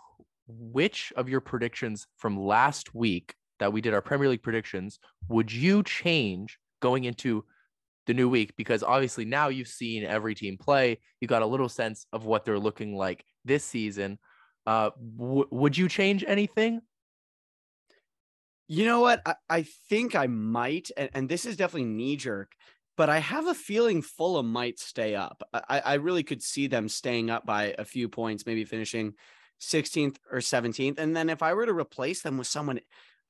[0.46, 5.50] which of your predictions from last week that we did our premier league predictions would
[5.50, 7.42] you change going into
[8.06, 10.98] the new week because obviously now you've seen every team play.
[11.20, 14.18] You got a little sense of what they're looking like this season.
[14.66, 16.80] Uh, w- would you change anything?
[18.66, 19.20] You know what?
[19.26, 22.52] I, I think I might, and, and this is definitely knee jerk,
[22.96, 25.42] but I have a feeling Fulham might stay up.
[25.52, 29.14] I, I really could see them staying up by a few points, maybe finishing
[29.60, 30.98] 16th or 17th.
[30.98, 32.80] And then if I were to replace them with someone,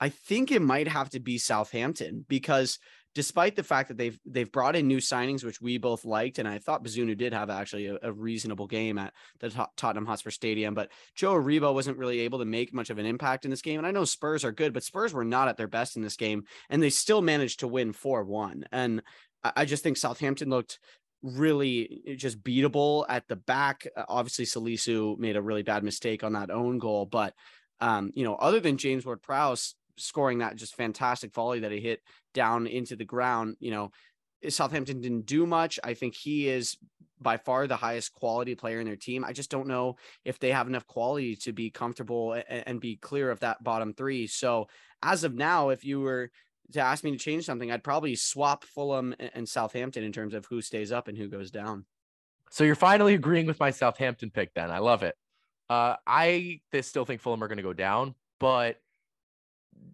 [0.00, 2.78] I think it might have to be Southampton because
[3.14, 6.48] despite the fact that they've they've brought in new signings, which we both liked, and
[6.48, 10.74] I thought Bazunu did have actually a, a reasonable game at the Tottenham Hotspur Stadium,
[10.74, 13.78] but Joe Aribo wasn't really able to make much of an impact in this game.
[13.78, 16.16] And I know Spurs are good, but Spurs were not at their best in this
[16.16, 18.64] game, and they still managed to win four one.
[18.72, 19.02] And
[19.44, 20.78] I just think Southampton looked
[21.22, 23.86] really eh, just beatable at the back.
[23.96, 27.34] Uh, obviously, Salisu made a really bad mistake on that own goal, but
[27.80, 31.80] um, you know, other than James Ward Prowse, scoring that just fantastic volley that he
[31.80, 32.00] hit
[32.32, 33.56] down into the ground.
[33.60, 33.90] You know,
[34.48, 35.78] Southampton didn't do much.
[35.82, 36.76] I think he is
[37.20, 39.24] by far the highest quality player in their team.
[39.24, 42.96] I just don't know if they have enough quality to be comfortable and, and be
[42.96, 44.26] clear of that bottom three.
[44.26, 44.66] So
[45.02, 46.30] as of now, if you were
[46.72, 50.46] to ask me to change something, I'd probably swap Fulham and Southampton in terms of
[50.46, 51.86] who stays up and who goes down.
[52.50, 54.70] So you're finally agreeing with my Southampton pick then.
[54.70, 55.14] I love it.
[55.70, 58.76] Uh, I still think Fulham are going to go down, but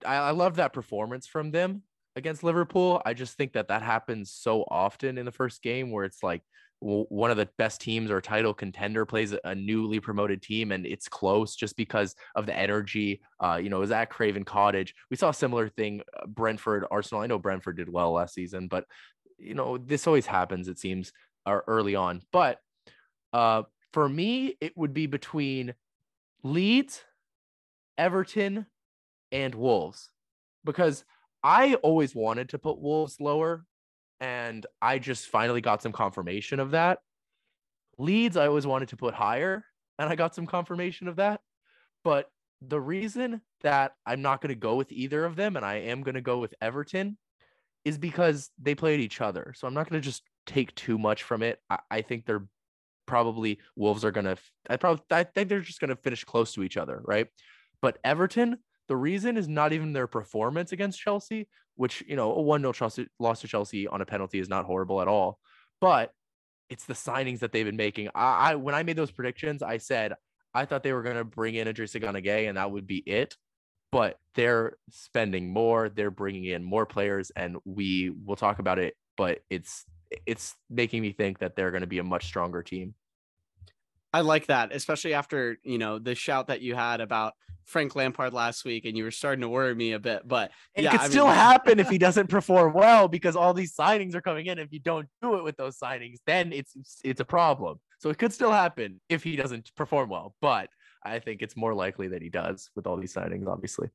[0.06, 1.82] I, I love that performance from them
[2.16, 3.02] against Liverpool.
[3.04, 6.42] I just think that that happens so often in the first game where it's like
[6.80, 11.08] one of the best teams or title contender plays a newly promoted team and it's
[11.08, 13.20] close just because of the energy.
[13.38, 14.94] Uh, you know, it was at Craven Cottage.
[15.10, 17.22] We saw a similar thing, uh, Brentford, Arsenal.
[17.22, 18.86] I know Brentford did well last season, but
[19.38, 21.12] you know, this always happens, it seems,
[21.44, 22.22] uh, early on.
[22.32, 22.58] But
[23.34, 25.74] uh, for me, it would be between
[26.42, 27.04] Leeds,
[27.98, 28.66] Everton,
[29.32, 30.10] and Wolves
[30.64, 31.04] because
[31.42, 33.64] I always wanted to put Wolves lower
[34.20, 36.98] and I just finally got some confirmation of that.
[37.98, 39.64] Leeds, I always wanted to put higher
[39.98, 41.40] and I got some confirmation of that.
[42.04, 42.30] But
[42.62, 46.02] the reason that I'm not going to go with either of them and I am
[46.02, 47.16] going to go with Everton
[47.84, 49.54] is because they played each other.
[49.56, 51.58] So I'm not going to just take too much from it.
[51.70, 52.46] I, I think they're
[53.06, 54.36] probably Wolves are going to,
[54.68, 57.00] I probably, I think they're just going to finish close to each other.
[57.04, 57.28] Right.
[57.80, 58.58] But Everton,
[58.90, 63.06] the reason is not even their performance against Chelsea, which, you know, a 1 0
[63.20, 65.38] loss to Chelsea on a penalty is not horrible at all.
[65.80, 66.10] But
[66.68, 68.08] it's the signings that they've been making.
[68.16, 70.14] I, I when I made those predictions, I said
[70.52, 72.96] I thought they were going to bring in Idrissa Gana Gueye and that would be
[72.96, 73.36] it.
[73.92, 78.94] But they're spending more, they're bringing in more players, and we will talk about it.
[79.16, 79.84] But it's
[80.26, 82.94] it's making me think that they're going to be a much stronger team.
[84.12, 88.32] I like that, especially after you know the shout that you had about Frank Lampard
[88.32, 90.26] last week, and you were starting to worry me a bit.
[90.26, 91.34] But it yeah, could I still mean...
[91.34, 94.58] happen if he doesn't perform well because all these signings are coming in.
[94.58, 97.78] If you don't do it with those signings, then it's it's a problem.
[97.98, 100.70] So it could still happen if he doesn't perform well, but
[101.04, 103.90] I think it's more likely that he does with all these signings, obviously.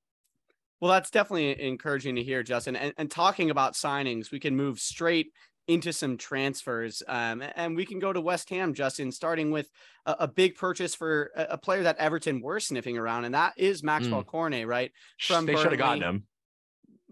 [0.80, 2.75] Well, that's definitely encouraging to hear, Justin.
[2.75, 5.32] And, and talking about signings, we can move straight
[5.67, 7.01] into some transfers.
[7.08, 9.69] Um, and we can go to West Ham, Justin, starting with
[10.06, 13.54] a, a big purchase for a, a, player that Everton were sniffing around, and that
[13.58, 14.28] is Maxwell mm.
[14.28, 14.91] Cornet, right?
[15.19, 16.23] From they should have gotten him.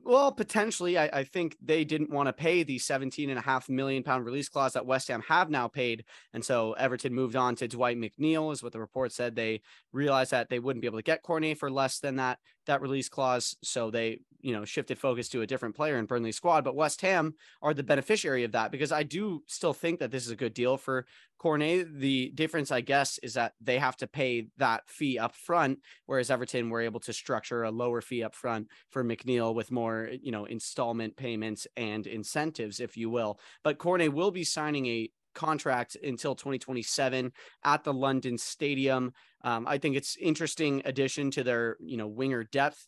[0.05, 3.69] Well, potentially, I, I, think they didn't want to pay the 17 and a half
[3.69, 6.03] million pound release clause that West Ham have now paid.
[6.33, 9.33] And so Everton moved on to Dwight McNeil, is what the report said.
[9.33, 9.61] They
[9.93, 13.09] realized that they wouldn't be able to get Cornet for less than that, that release
[13.09, 13.55] clause.
[13.63, 16.63] So they, you know, shifted focus to a different player in Burnley squad.
[16.63, 20.25] But West Ham are the beneficiary of that because I do still think that this
[20.25, 21.05] is a good deal for
[21.37, 21.99] Cornet.
[21.99, 26.29] The difference, I guess, is that they have to pay that fee up front, whereas
[26.29, 30.31] Everton were able to structure a lower fee up front for McNeil with more, you
[30.31, 33.39] know, installment payments and incentives, if you will.
[33.63, 37.31] But Cornet will be signing a contract until 2027
[37.63, 39.13] at the London Stadium.
[39.43, 42.87] Um, I think it's interesting addition to their, you know, winger depth.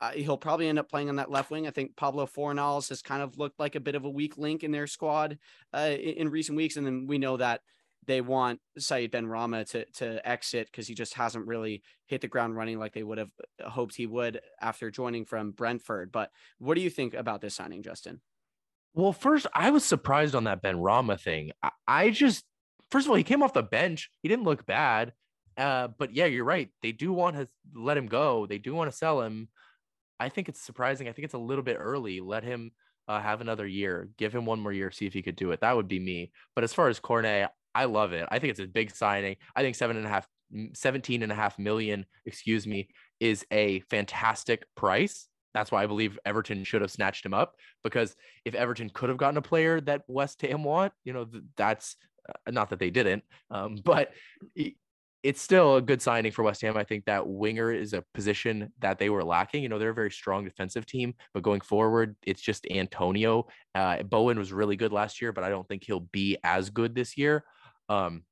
[0.00, 1.66] Uh, he'll probably end up playing on that left wing.
[1.66, 4.64] I think Pablo Fornals has kind of looked like a bit of a weak link
[4.64, 5.38] in their squad
[5.72, 7.60] uh, in, in recent weeks, and then we know that
[8.06, 12.56] they want Said Benrahma to to exit because he just hasn't really hit the ground
[12.56, 13.30] running like they would have
[13.64, 16.10] hoped he would after joining from Brentford.
[16.10, 18.20] But what do you think about this signing, Justin?
[18.94, 21.52] Well, first, I was surprised on that Benrahma thing.
[21.62, 22.44] I, I just,
[22.90, 24.10] first of all, he came off the bench.
[24.22, 25.12] He didn't look bad.
[25.56, 26.70] Uh, but yeah, you're right.
[26.82, 28.46] They do want to let him go.
[28.46, 29.48] They do want to sell him.
[30.20, 31.08] I think it's surprising.
[31.08, 32.20] I think it's a little bit early.
[32.20, 32.72] Let him
[33.08, 34.08] uh, have another year.
[34.16, 34.90] Give him one more year.
[34.90, 35.60] See if he could do it.
[35.60, 36.32] That would be me.
[36.54, 38.28] But as far as Cornet, I love it.
[38.30, 39.36] I think it's a big signing.
[39.56, 40.28] I think seven and a half,
[40.74, 42.88] 17 and a half million, excuse me,
[43.20, 45.28] is a fantastic price.
[45.54, 49.18] That's why I believe Everton should have snatched him up because if Everton could have
[49.18, 51.96] gotten a player that West Ham want, you know, that's
[52.28, 54.12] uh, not that they didn't, um, but
[55.22, 56.76] it's still a good signing for West Ham.
[56.76, 59.62] I think that winger is a position that they were lacking.
[59.62, 63.46] You know, they're a very strong defensive team, but going forward, it's just Antonio.
[63.74, 66.94] Uh, Bowen was really good last year, but I don't think he'll be as good
[66.94, 67.44] this year.
[67.88, 68.24] Um,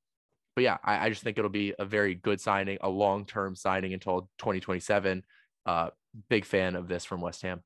[0.56, 3.54] but yeah, I, I, just think it'll be a very good signing, a long term
[3.54, 5.22] signing until 2027.
[5.66, 5.90] Uh,
[6.28, 7.62] big fan of this from West Ham.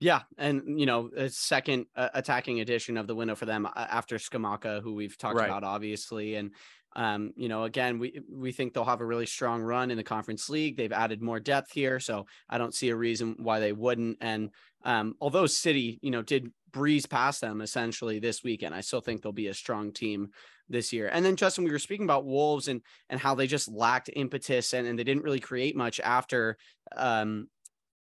[0.00, 3.70] Yeah, and you know, a second uh, attacking edition of the window for them uh,
[3.74, 5.46] after Scamacca, who we've talked right.
[5.46, 6.52] about, obviously, and
[6.96, 10.04] um, you know, again, we we think they'll have a really strong run in the
[10.04, 10.76] conference league.
[10.76, 14.18] They've added more depth here, so I don't see a reason why they wouldn't.
[14.20, 14.50] And
[14.84, 19.22] um, although City, you know, did breeze past them essentially this weekend, I still think
[19.22, 20.30] they'll be a strong team
[20.68, 21.08] this year.
[21.12, 24.72] And then Justin, we were speaking about Wolves and and how they just lacked impetus
[24.72, 26.56] and, and they didn't really create much after
[26.96, 27.48] um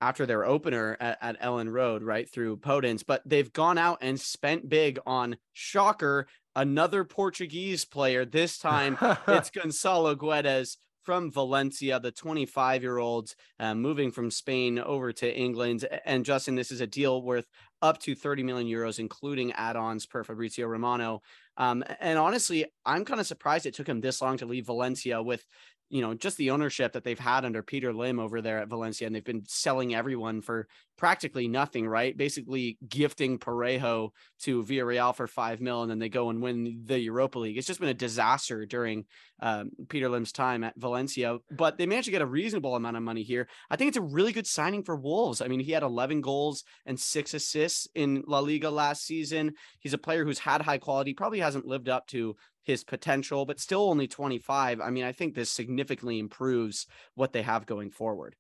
[0.04, 4.20] after their opener at, at Elland Road, right through Podence, but they've gone out and
[4.20, 8.26] spent big on shocker, another Portuguese player.
[8.26, 8.98] This time
[9.30, 15.34] it's Gonzalo Guedes from Valencia, the 25 year old uh, moving from Spain over to
[15.34, 15.86] England.
[16.06, 17.46] And Justin, this is a deal worth
[17.82, 21.22] up to 30 million euros, including add ons per Fabrizio Romano.
[21.58, 25.22] Um, and honestly, I'm kind of surprised it took him this long to leave Valencia
[25.22, 25.46] with
[25.94, 29.06] you know, just the ownership that they've had under Peter Lim over there at Valencia,
[29.06, 32.16] and they've been selling everyone for practically nothing, right?
[32.16, 34.10] Basically gifting Parejo
[34.42, 37.58] to Villarreal for five mil, and then they go and win the Europa League.
[37.58, 39.06] It's just been a disaster during
[39.42, 43.04] um, Peter Lim's time at Valencia, but they managed to get a reasonable amount of
[43.04, 43.48] money here.
[43.70, 45.42] I think it's a really good signing for Wolves.
[45.42, 49.54] I mean, he had 11 goals and six assists in La Liga last season.
[49.80, 53.60] He's a player who's had high quality, probably hasn't lived up to his potential, but
[53.60, 54.80] still only 25.
[54.80, 58.36] I mean, I think this significantly improves what they have going forward.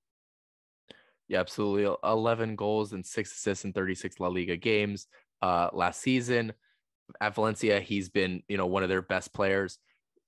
[1.27, 1.93] Yeah, absolutely.
[2.03, 5.07] 11 goals and six assists in 36 La Liga games
[5.41, 6.53] uh, last season.
[7.19, 9.77] At Valencia, he's been, you know, one of their best players.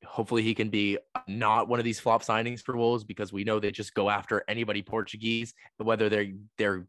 [0.05, 3.59] Hopefully, he can be not one of these flop signings for Wolves because we know
[3.59, 6.85] they just go after anybody Portuguese, whether they they're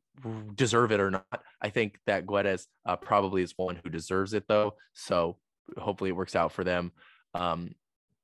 [0.54, 1.42] deserve it or not.
[1.60, 4.74] I think that Guedes uh, probably is one who deserves it though.
[4.92, 5.38] So
[5.78, 6.92] hopefully it works out for them.
[7.32, 7.74] Um,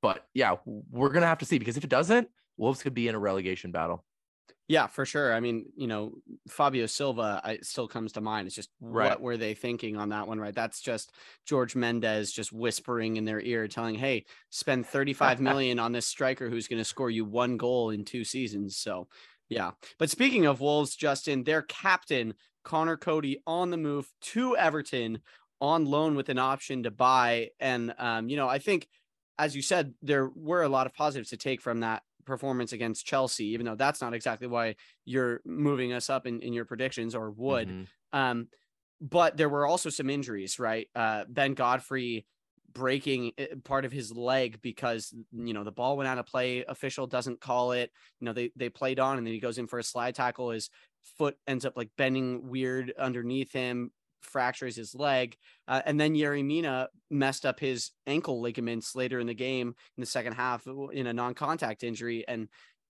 [0.01, 3.15] but yeah, we're gonna have to see because if it doesn't, Wolves could be in
[3.15, 4.03] a relegation battle.
[4.69, 5.33] Yeah, for sure.
[5.33, 6.13] I mean, you know,
[6.47, 8.47] Fabio Silva I, still comes to mind.
[8.47, 9.09] It's just right.
[9.09, 10.55] what were they thinking on that one, right?
[10.55, 11.11] That's just
[11.45, 16.49] George Mendes just whispering in their ear, telling, "Hey, spend 35 million on this striker
[16.49, 19.07] who's going to score you one goal in two seasons." So,
[19.49, 19.71] yeah.
[19.99, 25.19] But speaking of Wolves, Justin, their captain Conor Coady on the move to Everton
[25.59, 27.49] on loan with an option to buy.
[27.59, 28.87] And, um, you know, I think,
[29.37, 33.05] as you said, there were a lot of positives to take from that performance against
[33.05, 37.15] Chelsea, even though that's not exactly why you're moving us up in, in your predictions
[37.15, 37.67] or would.
[37.67, 38.19] Mm-hmm.
[38.19, 38.47] Um,
[39.01, 40.87] but there were also some injuries, right?
[40.95, 42.25] Uh, ben Godfrey
[42.73, 46.65] breaking eh, part of his leg because you know the ball went out of play
[46.67, 49.67] official doesn't call it you know they they played on and then he goes in
[49.67, 50.69] for a slide tackle his
[51.17, 53.91] foot ends up like bending weird underneath him
[54.23, 55.35] fractures his leg.
[55.67, 60.01] Uh, and then Yerry Mina messed up his ankle ligaments later in the game in
[60.01, 62.25] the second half in a non contact injury.
[62.27, 62.49] And,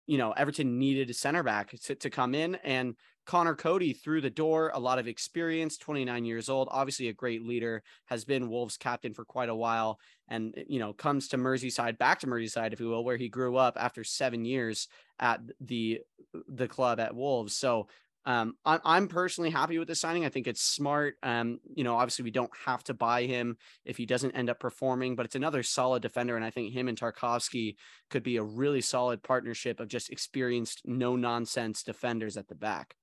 [0.06, 2.56] you know, Everton needed a center back to, to come in.
[2.56, 7.12] And Conor Coady through the door, a lot of experience, 29 years old, obviously a
[7.12, 10.00] great leader, has been Wolves captain for quite a while.
[10.28, 13.56] And, you know, comes to Merseyside, back to Merseyside, if you will, where he grew
[13.56, 14.88] up after seven years
[15.18, 16.00] at the
[16.48, 17.54] the club at Wolves.
[17.54, 17.88] So
[18.28, 20.26] um, I'm, I'm personally happy with the signing.
[20.26, 21.16] I think it's smart.
[21.22, 24.60] Um, you know, obviously we don't have to buy him if he doesn't end up
[24.60, 26.36] performing, but it's another solid defender.
[26.36, 27.76] And I think him and Tarkowski
[28.10, 32.96] could be a really solid partnership of just experienced, no nonsense defenders at the back.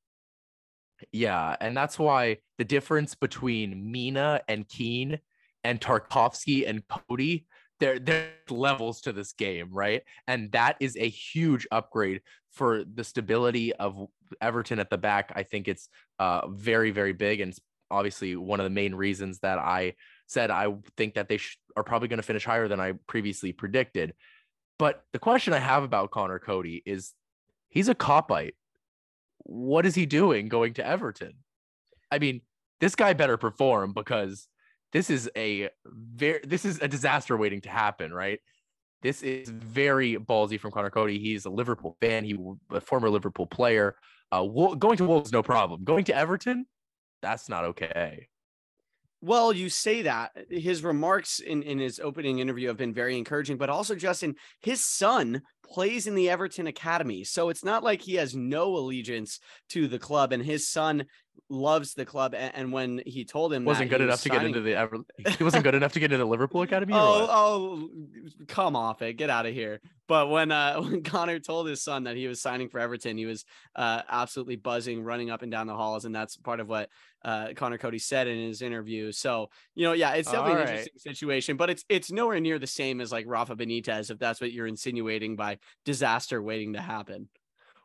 [1.12, 1.56] Yeah.
[1.60, 5.20] And that's why the difference between Mina and Keane
[5.64, 7.48] and Tarkowski and Coady
[7.80, 10.04] there there's levels to this game, right?
[10.28, 14.08] And that is a huge upgrade for the stability of
[14.42, 15.32] Everton at the back.
[15.36, 17.56] I think it's uh, very very big, and
[17.92, 19.94] obviously one of the main reasons that I
[20.28, 23.54] said I think that they sh- are probably going to finish higher than I previously
[23.54, 24.14] predicted.
[24.78, 27.14] But the question I have about Conor Coady is
[27.70, 28.56] he's a Kopite.
[29.40, 31.36] What is he doing going to Everton?
[32.12, 32.42] I mean,
[32.82, 34.48] this guy better perform because
[34.92, 38.40] this is a very this is a disaster waiting to happen, right?
[39.02, 41.20] This is very ballsy from Conor Coady.
[41.20, 42.24] He's a Liverpool fan.
[42.24, 42.38] He
[42.72, 43.96] a former Liverpool player.
[44.32, 44.44] Uh,
[44.76, 45.84] going to Wolves, no problem.
[45.84, 46.66] Going to Everton,
[47.22, 48.28] that's not okay.
[49.22, 53.58] Well, you say that his remarks in, in his opening interview have been very encouraging,
[53.58, 57.24] but also Justin, his son plays in the Everton Academy.
[57.24, 59.40] So it's not like he has no allegiance
[59.70, 60.32] to the club.
[60.32, 61.06] And his son
[61.50, 62.34] loves the club.
[62.36, 64.98] And, and when he told him wasn't good enough to get into the ever,
[65.38, 66.94] he wasn't good enough to get into the Liverpool academy.
[66.96, 67.90] oh, oh,
[68.48, 69.80] come off it, get out of here.
[70.08, 73.26] But when uh, when Conor told his son that he was signing for Everton, he
[73.26, 76.90] was uh, absolutely buzzing, running up and down the halls, and that's part of what
[77.24, 79.12] uh, Conor Coady said in his interview.
[79.12, 80.70] So you know, yeah, it's definitely All an right.
[80.80, 84.42] interesting situation, but it's it's nowhere near the same as like Rafa Benitez, if that's
[84.42, 87.30] what you're insinuating by disaster waiting to happen.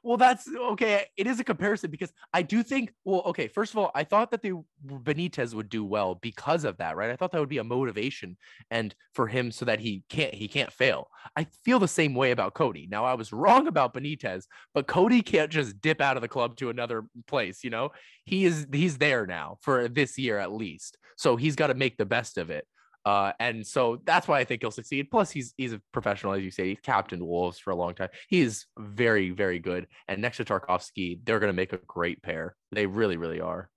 [0.03, 1.05] Well, that's okay.
[1.19, 2.93] It is a comparison because I do think.
[3.05, 3.49] Well, okay.
[3.49, 4.53] First of all, I thought that the
[4.87, 7.11] Benitez would do well because of that, right?
[7.11, 8.39] I thought that would be a motivation
[8.71, 11.09] and for him so that he can't he can't fail.
[11.37, 12.89] I feel the same way about Coady.
[12.91, 16.57] Now, I was wrong about Benitez, but Coady can't just dip out of the club
[16.57, 17.63] to another place.
[17.63, 17.91] You know,
[18.25, 21.99] he is he's there now for this year at least, so he's got to make
[21.99, 22.67] the best of it.
[23.05, 25.11] Uh, and so that's why I think he'll succeed.
[25.11, 26.69] Plus, he's he's a professional, as you say.
[26.69, 28.11] He's captained Wolves for a long time.
[28.29, 29.87] He is very, very good.
[30.07, 32.57] And next to Tarkowski, they're going to make a great pair.
[32.73, 33.71] They really, really are.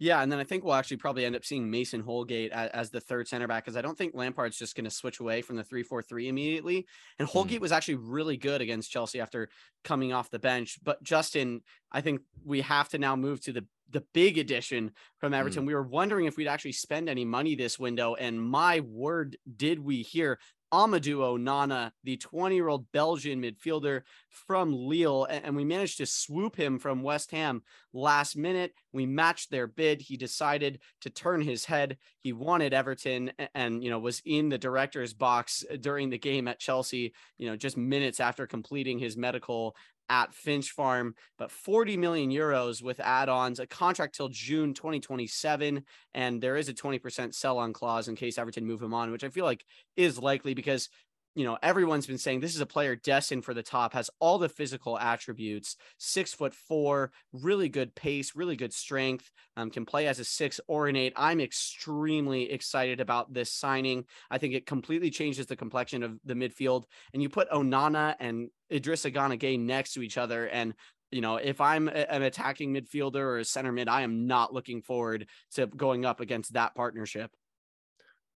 [0.00, 2.90] Yeah, and then I think we'll actually probably end up seeing Mason Holgate as, as
[2.90, 5.54] the third center back because I don't think Lampard's just going to switch away from
[5.54, 6.84] the three-four-three immediately.
[7.20, 7.62] And Holgate mm.
[7.62, 9.48] was actually really good against Chelsea after
[9.84, 10.80] coming off the bench.
[10.82, 11.62] But Justin,
[11.92, 15.64] I think we have to now move to the the big addition from Everton.
[15.64, 15.66] Mm.
[15.66, 19.78] We were wondering if we'd actually spend any money this window, and my word, did
[19.78, 20.38] we hear
[20.74, 25.24] Amadou Onana, the 20 year old Belgian midfielder from Lille.
[25.30, 27.62] And we managed to swoop him from West Ham
[27.92, 28.72] last minute.
[28.92, 30.02] We matched their bid.
[30.02, 31.96] He decided to turn his head.
[32.18, 36.58] He wanted Everton and, you know, was in the director's box during the game at
[36.58, 39.76] Chelsea, you know, just minutes after completing his medical
[40.08, 45.84] at Finch Farm, but 40 million euros with add-ons, a contract till June 2027,
[46.14, 49.28] and there is a 20% sell-on clause in case Everton move him on, which I
[49.28, 49.64] feel like
[49.96, 50.88] is likely because
[51.34, 54.38] you know, everyone's been saying this is a player destined for the top, has all
[54.38, 60.06] the physical attributes, six foot four, really good pace, really good strength, um, can play
[60.06, 61.12] as a six or an eight.
[61.16, 64.04] I'm extremely excited about this signing.
[64.30, 66.84] I think it completely changes the complexion of the midfield.
[67.12, 70.46] And you put Onana and Idrissa Gana Gueye next to each other.
[70.46, 70.74] And
[71.10, 74.82] you know, if I'm an attacking midfielder or a center mid, I am not looking
[74.82, 77.30] forward to going up against that partnership.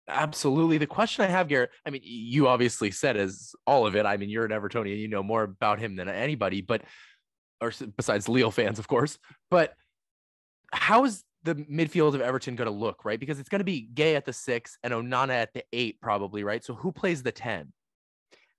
[0.09, 0.79] Absolutely.
[0.79, 4.07] The question I have, Garrett, I mean, you obviously said as all of it.
[4.07, 6.83] I mean, you're an Evertonian, you know more about him than anybody, but
[7.61, 9.19] or besides Lille fans, of course.
[9.51, 9.75] But
[10.73, 13.21] how is the midfield of Everton going to look, right?
[13.21, 16.45] Because it's going to be Gueye at the six and Onana at the eight, probably,
[16.45, 16.65] right?
[16.65, 17.73] So who plays the 10?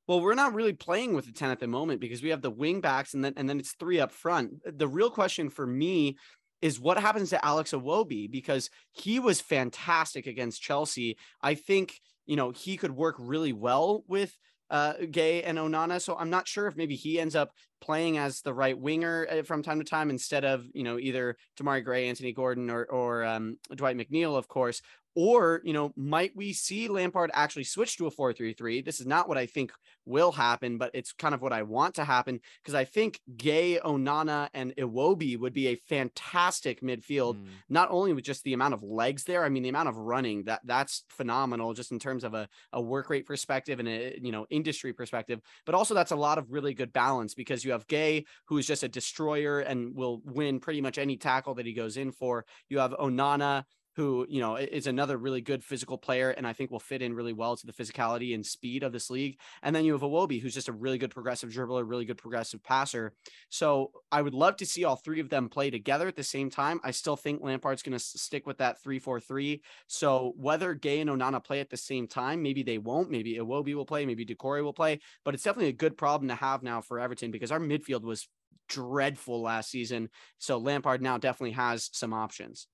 [0.08, 2.50] Well, we're not really playing with the 10 at the moment because we have the
[2.50, 4.54] wing backs and then and then it's three up front.
[4.66, 6.18] The real question for me
[6.62, 11.18] is what happens to Alex Iwobi because he was fantastic against Chelsea.
[11.42, 14.38] I think, you know, he could work really well with
[14.70, 16.02] uh, Gueye and Onana.
[16.02, 17.52] So I'm not sure if maybe he ends up
[17.82, 21.38] playing as the right winger uh, from time to time instead of, you know, either
[21.60, 24.82] Demarai Gray, Anthony Gordon, or, or um, Dwight McNeil, of course.
[25.22, 28.82] Or, you know, might we see Lampard actually switch to a 4 3 3?
[28.82, 29.74] This is not what I think
[30.06, 33.82] will happen, but it's kind of what I want to happen because I think Gueye,
[33.82, 37.48] Onana, and Iwobi would be a fantastic midfield, mm.
[37.68, 39.44] not only with just the amount of legs there.
[39.44, 42.82] I mean, the amount of running that that's phenomenal just in terms of a, a
[42.82, 46.50] work rate perspective and a, you know, industry perspective, but also that's a lot of
[46.50, 50.62] really good balance because you have Gueye, who is just a destroyer and will win
[50.62, 52.46] pretty much any tackle that he goes in for.
[52.70, 53.66] You have Onana,
[54.00, 57.14] who you know is another really good physical player and I think will fit in
[57.14, 59.38] really well to the physicality and speed of this league.
[59.62, 62.64] And then you have Iwobi, who's just a really good progressive dribbler, really good progressive
[62.64, 63.12] passer.
[63.50, 66.50] So I would love to see all three of them play together at the same
[66.50, 66.80] time.
[66.82, 69.64] I still think Lampard's going to stick with that three-four-three.
[69.88, 73.12] So whether Gueye and Onana play at the same time, maybe they won't.
[73.12, 75.02] Maybe Iwobi will play, maybe Doucouré will play.
[75.26, 78.30] But it's definitely a good problem to have now for Everton because our midfield was
[78.70, 80.08] dreadful last season.
[80.38, 82.68] So Lampard now definitely has some options.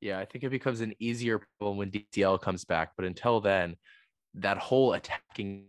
[0.00, 2.92] Yeah, I think it becomes an easier problem when DCL comes back.
[2.96, 3.76] But until then,
[4.34, 5.66] that whole attacking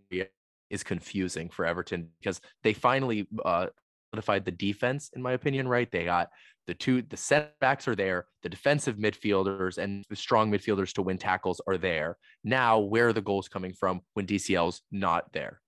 [0.69, 3.67] is confusing for Everton because they finally uh,
[4.11, 5.89] solidified the defense, in my opinion, right?
[5.91, 6.29] They got
[6.65, 11.17] the two, the setbacks are there, the defensive midfielders and the strong midfielders to win
[11.17, 12.17] tackles are there.
[12.43, 15.61] Now, where are the goals coming from when DCL's not there?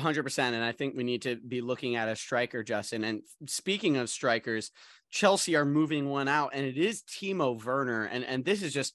[0.00, 0.54] Hundred percent.
[0.54, 3.04] And I think we need to be looking at a striker, Justin.
[3.04, 4.70] And speaking of strikers,
[5.10, 8.04] Chelsea are moving one out, and it is Timo Werner.
[8.04, 8.94] And and this is just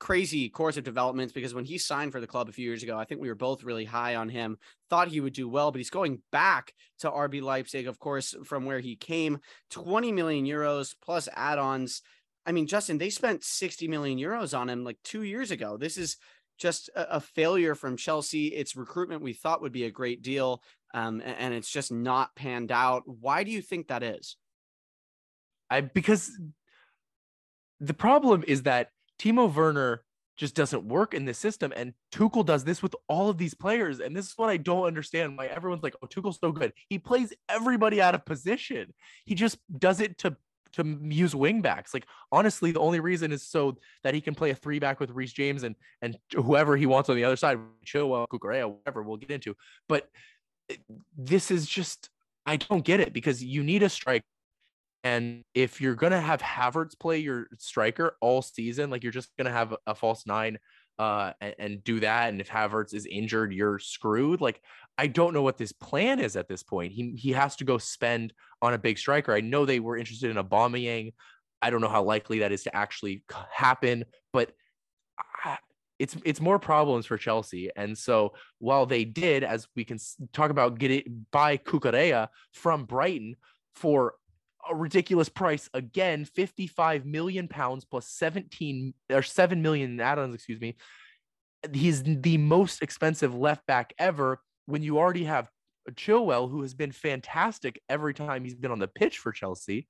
[0.00, 2.98] crazy course of developments because when he signed for the club a few years ago,
[2.98, 4.58] I think we were both really high on him,
[4.90, 8.66] thought he would do well, but he's going back to RB Leipzig, of course, from
[8.66, 9.38] where he came,
[9.70, 12.02] 20 million euros plus add-ons.
[12.44, 15.78] I mean, Justin, they spent 60 million euros on him like two years ago.
[15.78, 16.18] This is
[16.58, 18.48] just a, a failure from Chelsea.
[18.48, 22.34] It's recruitment we thought would be a great deal, um, and, and it's just not
[22.34, 23.02] panned out.
[23.06, 24.36] Why do you think that is?
[25.70, 26.30] I because
[27.80, 28.88] the problem is that
[29.18, 30.04] Timo Werner
[30.36, 31.72] just doesn't work in this system.
[31.76, 34.00] And Tuchel does this with all of these players.
[34.00, 36.72] And this is what I don't understand why everyone's like, oh, Tuchel's so good.
[36.88, 38.92] He plays everybody out of position.
[39.24, 40.36] He just does it to
[40.76, 41.94] to use wing backs.
[41.94, 45.10] Like honestly, the only reason is so that he can play a three back with
[45.10, 49.16] Reece James and and whoever he wants on the other side, Chilwell, Cucurella, whatever we'll
[49.16, 49.54] get into.
[49.88, 50.08] But
[51.16, 52.10] this is just
[52.46, 54.22] I don't get it because you need a strike
[55.04, 59.52] and if you're gonna have Havertz play your striker all season, like you're just gonna
[59.52, 60.58] have a false nine
[60.98, 62.28] uh and, and, do that.
[62.30, 64.40] And if Havertz is injured, you're screwed.
[64.40, 64.62] Like
[64.96, 66.92] I don't know what this plan is at this point.
[66.92, 68.32] He he has to go spend
[68.62, 69.34] on a big striker.
[69.34, 71.14] I know they were interested in a Aubameyang.
[71.60, 74.52] I don't know how likely that is to actually happen, but
[75.98, 77.70] it's it's more problems for Chelsea.
[77.74, 79.98] And so while they did, as we can
[80.32, 83.36] talk about, get it by Cucurella from Brighton
[83.74, 84.14] for
[84.68, 90.74] a ridiculous price again 55 million pounds plus 17 or 7 million add-ons excuse me
[91.72, 95.48] he's the most expensive left back ever when you already have
[95.92, 99.88] Chilwell who has been fantastic every time he's been on the pitch for Chelsea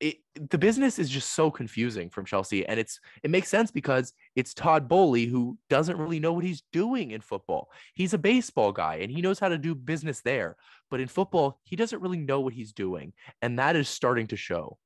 [0.00, 4.12] it, the business is just so confusing from Chelsea, and it's it makes sense because
[4.36, 7.70] it's Todd Boehly who doesn't really know what he's doing in football.
[7.94, 10.56] He's a baseball guy and he knows how to do business there,
[10.90, 13.12] but in football he doesn't really know what he's doing,
[13.42, 14.78] and that is starting to show.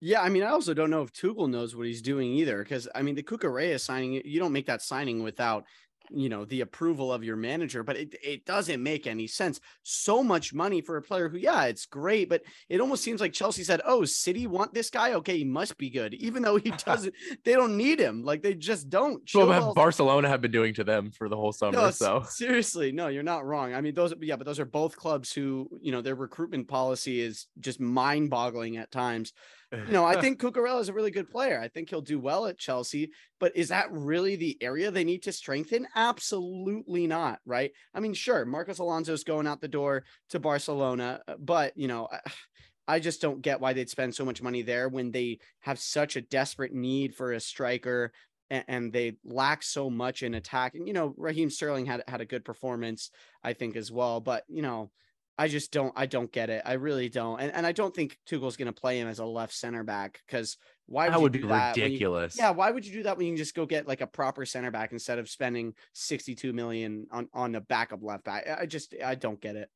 [0.00, 2.88] Yeah, I mean, I also don't know if Tuchel knows what he's doing either, because
[2.94, 5.64] I mean, the Cucurella signing, you don't make that signing without
[6.10, 9.60] you know the approval of your manager but it, it doesn't make any sense.
[9.82, 13.32] So much money for a player who yeah it's great but it almost seems like
[13.32, 15.14] chelsea said oh city want this guy?
[15.14, 18.54] Okay he must be good even though he doesn't they don't need him like they
[18.54, 19.22] just don't.
[19.34, 22.24] Well, barcelona have been doing to them for the whole summer no, so.
[22.28, 23.74] seriously no you're not wrong.
[23.74, 27.20] I mean those yeah but those are both clubs who you know their recruitment policy
[27.20, 29.32] is just mind boggling at times
[29.72, 31.60] you know, I think Cucurella is a really good player.
[31.60, 33.10] I think he'll do well at Chelsea,
[33.40, 35.86] but is that really the area they need to strengthen?
[35.94, 37.72] Absolutely not, right?
[37.94, 42.08] I mean, sure, Marcos Alonso's going out the door to Barcelona, uh, but you know,
[42.88, 46.14] I just don't get why they'd spend so much money there when they have such
[46.14, 48.12] a desperate need for a striker
[48.48, 50.76] and, they lack so much in attack.
[50.76, 53.10] And you know, Raheem Sterling had had a good performance,
[53.42, 54.20] I think, as well.
[54.20, 54.92] But you know,
[55.38, 56.62] I just don't I don't get it.
[56.64, 57.40] I really don't.
[57.40, 60.22] And and I don't think Tuchel's going to play him as a left center back
[60.28, 60.56] cuz
[60.86, 62.36] why would that would be ridiculous.
[62.36, 64.06] You, yeah, why would you do that when you can just go get like a
[64.06, 68.48] proper center back instead of spending 62 million on on a backup left back?
[68.48, 69.68] I just I don't get it.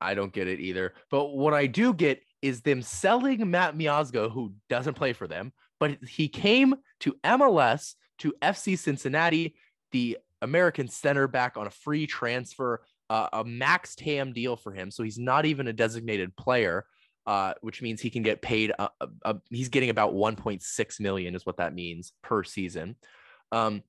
[0.00, 0.94] I don't get it either.
[1.10, 5.52] But what I do get is them selling Matt Miazga who doesn't play for them,
[5.80, 9.56] but he came to MLS to FC Cincinnati,
[9.92, 12.82] the American center back on a free transfer
[13.14, 14.90] uh, a max TAM deal for him.
[14.90, 16.84] So he's not even a designated player,
[17.26, 18.72] uh, which means he can get paid.
[18.76, 18.88] Uh,
[19.24, 22.96] uh, he's getting about 1.6 million, is what that means per season.
[23.52, 23.84] Um,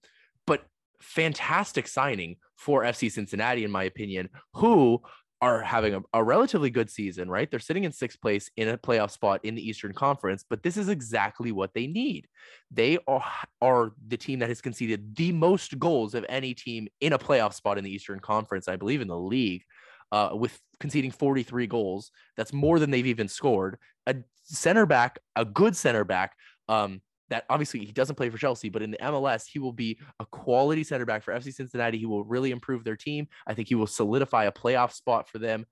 [0.45, 0.63] but
[1.01, 5.01] fantastic signing for FC Cincinnati, in my opinion, who
[5.42, 7.50] are having a, a, relatively good season, right?
[7.50, 10.78] They're sitting in sixth place in a playoff spot in the Eastern Conference, but this
[10.78, 12.28] is exactly what they need.
[12.72, 13.24] They are,
[13.62, 17.54] are the team that has conceded the most goals of any team in a playoff
[17.54, 19.64] spot in the Eastern Conference, I believe, in the league,
[20.12, 22.12] uh, with conceding 43 goals.
[22.38, 23.78] That's more than they've even scored.
[24.08, 26.34] A center back, a good center back,
[26.70, 29.99] um, that obviously he doesn't play for Chelsea, but in the MLS, he will be
[30.19, 31.97] a quality center back for FC Cincinnati.
[31.97, 33.28] He will really improve their team.
[33.47, 35.65] I think he will solidify a playoff spot for them.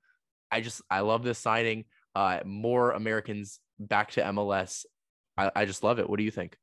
[0.51, 1.85] I just I love this signing.
[2.15, 4.85] Uh, more Americans back to MLS.
[5.37, 6.09] I, I just love it.
[6.09, 6.57] What do you think?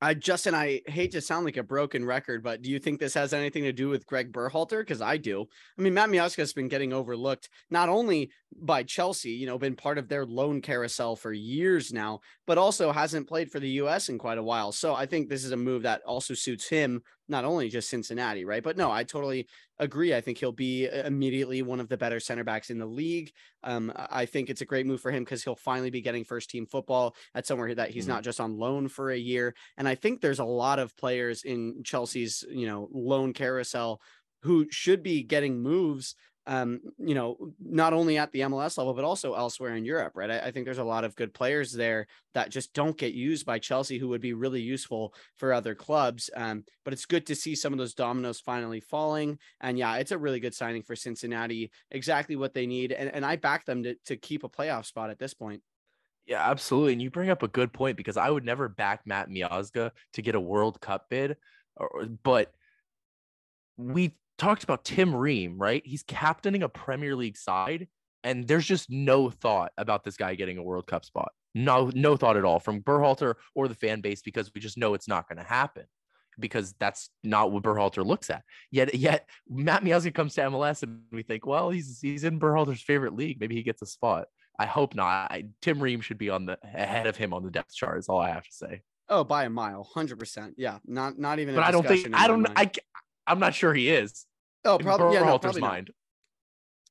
[0.00, 3.14] I Justin, I hate to sound like a broken record, but do you think this
[3.14, 4.80] has anything to do with Greg Berhalter?
[4.80, 5.46] Because I do.
[5.78, 8.30] I mean, Matt Miazga has been getting overlooked not only
[8.60, 12.92] by Chelsea, you know, been part of their loan carousel for years now, but also
[12.92, 14.08] hasn't played for the U.S.
[14.08, 14.72] in quite a while.
[14.72, 18.44] So I think this is a move that also suits him, not only just Cincinnati,
[18.44, 18.62] right?
[18.62, 19.46] But no, I totally
[19.78, 20.14] agree.
[20.14, 23.32] I think he'll be uh, immediately one of the better center backs in the league.
[23.62, 26.50] Um, I think it's a great move for him because he'll finally be getting first
[26.50, 28.14] team football at somewhere that he's mm-hmm.
[28.14, 29.54] not just on loan for a year.
[29.76, 34.00] And I think there's a lot of players in Chelsea's, you know, loan carousel
[34.42, 36.14] who should be getting moves
[36.46, 40.30] um, you know, not only at the MLS level, but also elsewhere in Europe, right?
[40.30, 43.46] I, I, think there's a lot of good players there that just don't get used
[43.46, 46.28] by Chelsea who would be really useful for other clubs.
[46.36, 49.38] Um, but it's good to see some of those dominoes finally falling.
[49.60, 52.92] And yeah, it's a really good signing for Cincinnati, exactly what they need.
[52.92, 55.62] And, and I back them to, to keep a playoff spot at this point.
[56.26, 56.92] Yeah, absolutely.
[56.92, 60.22] And you bring up a good point because I would never back Matt Miazga to
[60.22, 61.36] get a World Cup bid,
[61.76, 62.52] or, but
[63.76, 65.82] we talked about Tim Ream, right?
[65.84, 67.88] He's captaining a Premier League side
[68.24, 71.30] and there's just no thought about this guy getting a World Cup spot.
[71.54, 74.94] No, no thought at all from Berhalter or the fan base because we just know
[74.94, 75.84] it's not going to happen
[76.40, 78.42] because that's not what Berhalter looks at.
[78.70, 82.82] Yet, yet Matt Miazga comes to MLS and we think, well, he's he's in Berhalter's
[82.82, 83.38] favorite league.
[83.38, 84.26] Maybe he gets a spot.
[84.58, 85.30] I hope not.
[85.30, 87.98] I, Tim Ream should be on the ahead of him on the depth chart.
[87.98, 88.82] Is all I have to say.
[89.08, 90.54] Oh, by a mile, hundred percent.
[90.56, 91.54] Yeah, not not even.
[91.54, 92.46] But I don't think I don't.
[92.56, 92.70] I
[93.26, 94.26] I'm not sure he is.
[94.64, 95.14] Oh, probably.
[95.14, 95.88] Yeah, no, probably mind.
[95.88, 95.94] Not.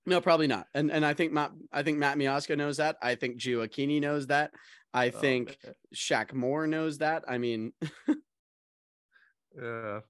[0.05, 0.67] No, probably not.
[0.73, 2.97] And and I think Matt I think Matt Miazga knows that.
[3.01, 4.51] I think Gio knows that.
[4.93, 5.73] I oh, think man.
[5.95, 7.23] Shaq Moore knows that.
[7.27, 7.73] I mean,
[9.59, 10.01] yeah.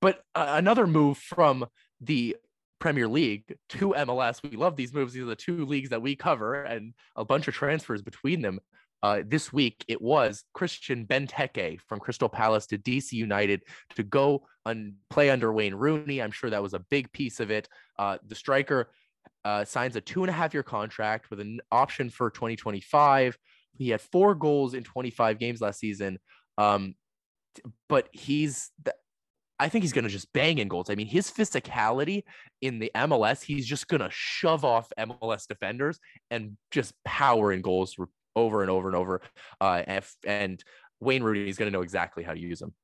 [0.00, 1.66] But uh, another move from
[2.00, 2.36] the
[2.78, 4.40] Premier League to MLS.
[4.42, 5.12] We love these moves.
[5.12, 8.60] These are the two leagues that we cover, and a bunch of transfers between them.
[9.02, 13.62] Uh, this week, it was Christian Benteke from Crystal Palace to DC United
[13.96, 16.20] to go and play under Wayne Rooney.
[16.20, 17.68] I'm sure that was a big piece of it.
[17.98, 18.90] Uh, the striker
[19.44, 23.38] uh, signs a two and a half year contract with an option for 2025.
[23.78, 26.18] He had four goals in 25 games last season.
[26.58, 26.94] Um,
[27.88, 28.70] but he's
[29.58, 30.88] I think he's going to just bang in goals.
[30.88, 32.22] I mean, his physicality
[32.62, 37.60] in the MLS, he's just going to shove off MLS defenders and just power in
[37.60, 37.94] goals
[38.36, 39.20] over and over and over.
[39.60, 40.64] Uh, and, and
[41.00, 42.74] Wayne Rooney is going to know exactly how to use them.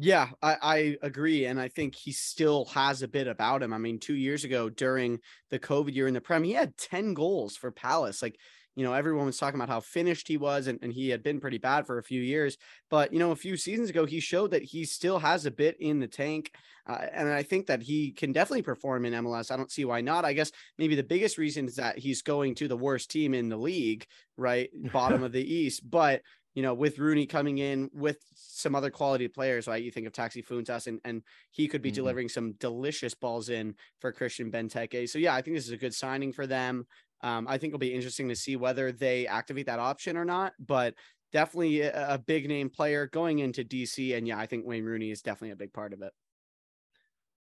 [0.00, 1.46] Yeah, I, I, agree.
[1.46, 3.72] And I think he still has a bit about him.
[3.72, 5.18] I mean, two years ago during
[5.50, 8.22] the COVID year in the Prem, he had 10 goals for Palace.
[8.22, 8.38] Like
[8.78, 11.40] you know, everyone was talking about how finished he was, and, and he had been
[11.40, 12.56] pretty bad for a few years.
[12.88, 15.76] But, you know, a few seasons ago, he showed that he still has a bit
[15.80, 16.52] in the tank.
[16.86, 19.50] Uh, and I think that he can definitely perform in MLS.
[19.50, 20.24] I don't see why not.
[20.24, 23.48] I guess maybe the biggest reason is that he's going to the worst team in
[23.48, 24.06] the league,
[24.36, 24.70] right?
[24.92, 25.82] Bottom of the East.
[25.90, 26.22] But,
[26.54, 29.82] you know, with Rooney coming in with some other quality players, right?
[29.82, 31.96] You think of Taxi Fountas and, and he could be mm-hmm.
[31.96, 35.08] delivering some delicious balls in for Christian Benteke.
[35.08, 36.86] So yeah, I think this is a good signing for them.
[37.22, 40.52] Um, I think it'll be interesting to see whether they activate that option or not,
[40.58, 40.94] but
[41.32, 44.16] definitely a, a big name player going into DC.
[44.16, 46.12] And yeah, I think Wayne Rooney is definitely a big part of it.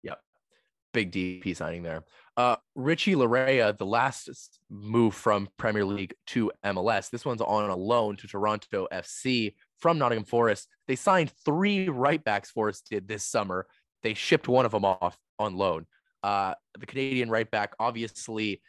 [0.03, 0.19] Yep.
[0.93, 2.03] Big DP signing there.
[2.37, 7.09] Uh, Richie Laryea, the last move from Premier League to MLS.
[7.09, 10.67] This one's on a loan to Toronto FC from Nottingham Forest.
[10.87, 13.67] They signed three right backs Forest did this summer.
[14.03, 15.85] They shipped one of them off on loan.
[16.23, 18.61] Uh, the Canadian right back obviously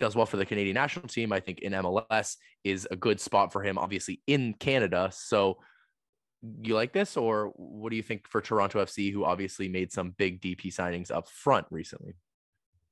[0.00, 1.32] does well for the Canadian national team.
[1.32, 5.10] I think in MLS is a good spot for him, obviously in Canada.
[5.12, 5.58] So
[6.62, 10.14] you like this, or what do you think for Toronto FC, who obviously made some
[10.16, 12.14] big DP signings up front recently?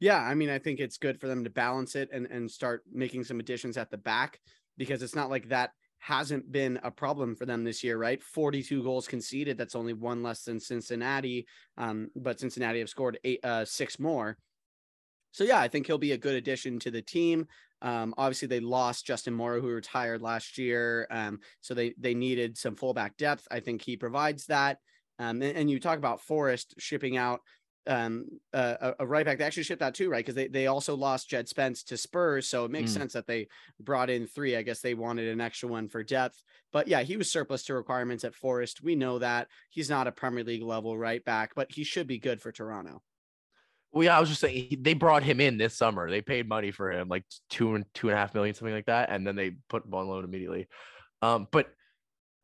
[0.00, 2.82] Yeah, I mean, I think it's good for them to balance it and, and start
[2.92, 4.40] making some additions at the back
[4.76, 8.20] because it's not like that hasn't been a problem for them this year, right?
[8.20, 9.56] 42 goals conceded.
[9.56, 11.46] That's only one less than Cincinnati.
[11.78, 14.36] Um, but Cincinnati have scored eight, uh, six more.
[15.32, 17.46] So yeah, I think he'll be a good addition to the team.
[17.80, 22.56] Um, obviously, they lost Justin Morrow, who retired last year, um, so they they needed
[22.56, 23.48] some fullback depth.
[23.50, 24.78] I think he provides that.
[25.18, 27.40] Um, and, and, you talk about Forest shipping out
[27.86, 29.38] um, a, a, right back.
[29.38, 30.24] They actually shipped out two, right?
[30.24, 32.98] Because they they also lost Jed Spence to Spurs, so it makes mm.
[32.98, 33.48] sense that they
[33.80, 34.56] brought in three.
[34.56, 36.40] I guess they wanted an extra one for depth.
[36.72, 38.82] But yeah, he was surplus to requirements at Forest.
[38.82, 42.18] We know that he's not a Premier League level right back, but he should be
[42.18, 43.02] good for Toronto.
[43.92, 46.10] Well, yeah, I was just saying he, they brought him in this summer.
[46.10, 48.86] They paid money for him, like two and two and a half million, something like
[48.86, 50.68] that, and then they put him on loan immediately.
[51.20, 51.68] Um, but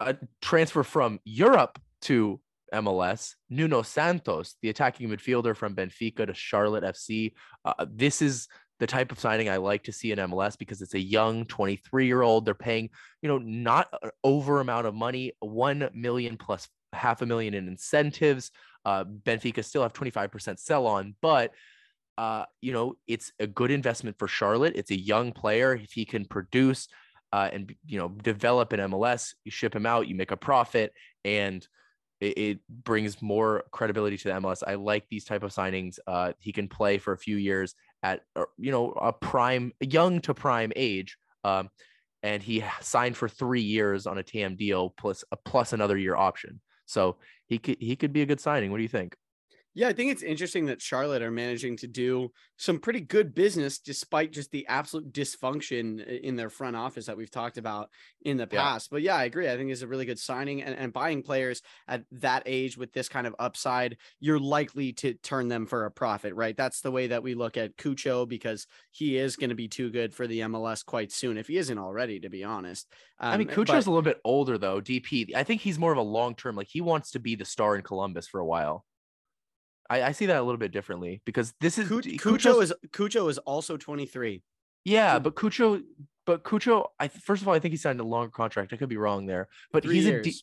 [0.01, 2.41] a transfer from Europe to
[2.73, 7.33] MLS, Nuno Santos, the attacking midfielder from Benfica to Charlotte FC.
[7.65, 8.47] Uh, this is
[8.79, 12.07] the type of signing I like to see in MLS because it's a young 23
[12.07, 12.45] year old.
[12.45, 12.91] They're paying,
[13.23, 17.69] you know, not an over amount of money, 1 million plus half a million in
[17.69, 18.51] incentives.
[18.89, 21.53] Uh, Benfica still have 25% sell on, but
[22.17, 24.73] uh, you know, it's a good investment for Charlotte.
[24.77, 25.75] It's a young player.
[25.75, 26.89] If he can produce
[27.33, 30.95] uh, and you know develop an MLS, you ship him out, you make a profit,
[31.25, 31.67] and
[32.21, 34.63] it, it brings more credibility to the MLS.
[34.67, 35.99] I like these type of signings.
[36.07, 40.21] Uh, he can play for a few years at uh, you know a prime, young
[40.23, 41.19] to prime age.
[41.45, 41.69] Um,
[42.23, 46.17] and he signed for three years on a TAM deal plus a plus another year
[46.17, 46.61] option.
[46.89, 47.17] So
[47.47, 48.71] he could he could be a good signing.
[48.71, 49.17] What do you think?
[49.79, 53.79] Yeah, I think it's interesting that Charlotte are managing to do some pretty good business
[53.79, 57.89] despite just the absolute dysfunction in their front office that we've talked about
[58.23, 58.89] in the past.
[58.91, 58.97] Yeah.
[58.97, 59.49] But yeah, I agree.
[59.49, 62.93] I think it's a really good signing and, and buying players at that age with
[62.93, 66.57] this kind of upside, you're likely to turn them for a profit, right?
[66.57, 69.93] That's the way that we look at Cucho because he is going to be too
[69.93, 72.93] good for the MLS quite soon if he isn't already, to be honest.
[73.21, 75.37] Um, I mean, Cucho's but, a little bit older though, DP.
[75.37, 77.77] I think he's more of a long term, like he wants to be the star
[77.77, 78.85] in Columbus for a while.
[79.91, 83.39] I, I see that a little bit differently because this is Cucho is Cucho is
[83.39, 84.43] also 23.
[84.85, 85.83] Yeah, but Cucho,
[86.27, 88.73] but Cucho, I first of all, I think he signed a longer contract.
[88.73, 90.27] I could be wrong there, but Three he's years.
[90.27, 90.43] a D-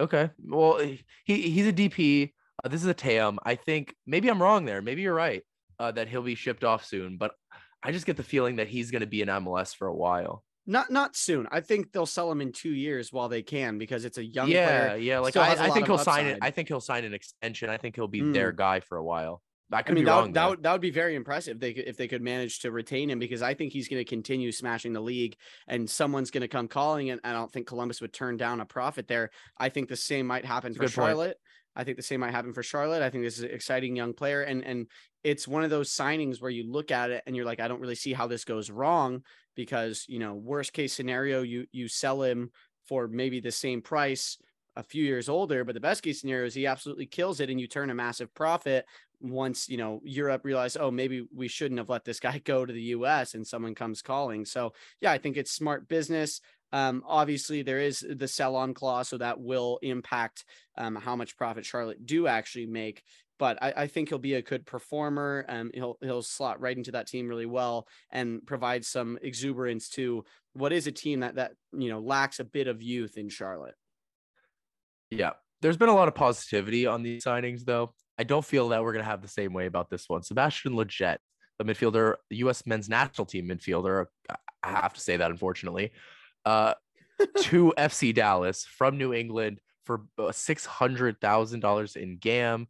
[0.00, 0.30] okay.
[0.44, 0.78] Well,
[1.24, 2.32] he he's a DP.
[2.62, 3.38] Uh, this is a TAM.
[3.44, 4.82] I think maybe I'm wrong there.
[4.82, 5.42] Maybe you're right
[5.78, 7.16] uh, that he'll be shipped off soon.
[7.16, 7.32] But
[7.82, 10.44] I just get the feeling that he's going to be in MLS for a while.
[10.66, 11.48] Not not soon.
[11.50, 14.48] I think they'll sell him in two years while they can because it's a young
[14.48, 14.96] yeah, player.
[14.98, 15.18] yeah.
[15.18, 16.38] Like I, I, think he'll sign it.
[16.42, 17.70] I think he'll sign an extension.
[17.70, 18.34] I think he'll be Mm.
[18.34, 19.42] their guy for a while.
[19.72, 20.22] I could I mean, be that, wrong.
[20.24, 22.60] would- that, would, that would be very impressive if they could, if they could manage
[22.60, 25.36] to retain him because I think he's going to continue smashing the league
[25.68, 28.66] and someone's going to come calling and I don't think Columbus would turn down a
[28.66, 29.30] profit there.
[29.58, 31.08] I think the same might happen That's for good point.
[31.10, 31.36] Charlotte.
[31.76, 33.00] I think the same might happen for Charlotte.
[33.00, 34.88] I think this is an exciting young player and and
[35.22, 37.80] it's one of those signings where you look at it and you're like I don't
[37.80, 39.22] really see how this goes wrong
[39.56, 42.50] because, you know, worst case scenario you you sell him
[42.86, 44.38] for maybe the same price
[44.76, 47.60] a few years older, but the best case scenario is he absolutely kills it and
[47.60, 48.84] you turn a massive profit
[49.20, 52.72] once you know Europe realized, oh, maybe we shouldn't have let this guy go to
[52.72, 54.44] the US and someone comes calling.
[54.44, 56.40] So yeah, I think it's smart business.
[56.72, 60.44] Um, obviously there is the sell on clause, so that will impact
[60.78, 63.02] um, how much profit Charlotte do actually make.
[63.40, 65.44] But I, I think he'll be a good performer.
[65.48, 70.24] Um, he'll he'll slot right into that team really well and provide some exuberance to
[70.52, 73.74] what is a team that that you know lacks a bit of youth in Charlotte.
[75.10, 75.32] Yeah.
[75.62, 77.92] There's been a lot of positivity on these signings, though.
[78.18, 80.22] I don't feel that we're going to have the same way about this one.
[80.22, 81.18] Sebastian Lletget,
[81.58, 82.66] the midfielder, the U.S.
[82.66, 84.06] men's national team midfielder,
[84.62, 85.92] I have to say that, unfortunately,
[86.44, 86.74] uh,
[87.40, 92.68] to FC Dallas from New England for uh, $600,000 in GAM.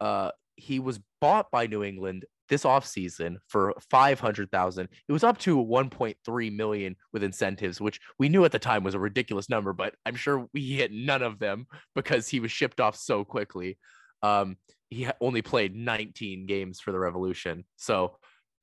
[0.00, 4.88] Uh, he was bought by New England this offseason for 500,000.
[5.08, 8.94] It was up to 1.3 million with incentives, which we knew at the time was
[8.94, 12.80] a ridiculous number, but I'm sure we hit none of them because he was shipped
[12.80, 13.78] off so quickly.
[14.22, 14.56] Um,
[14.90, 17.64] he only played 19 games for the Revolution.
[17.76, 18.16] So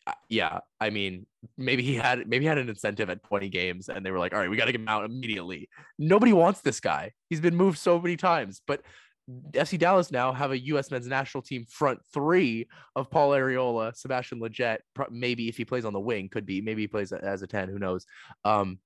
[0.05, 1.25] uh, yeah, I mean,
[1.57, 4.33] maybe he had maybe he had an incentive at 20 games and they were like,
[4.33, 5.67] "All right, we got to get him out immediately."
[5.99, 7.11] Nobody wants this guy.
[7.29, 8.81] He's been moved so many times, but
[9.29, 10.89] FC Dallas now have a U.S.
[10.89, 14.77] men's national team front three of Paul Arriola, Sebastian Lletget.
[15.09, 16.61] Maybe if he plays on the wing, could be.
[16.61, 17.67] Maybe he plays as a ten.
[17.69, 18.05] Who knows?
[18.45, 18.79] Um,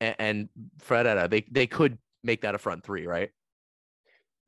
[0.00, 0.48] and, and
[0.80, 3.30] Ferreira, they they could make that a front three, right?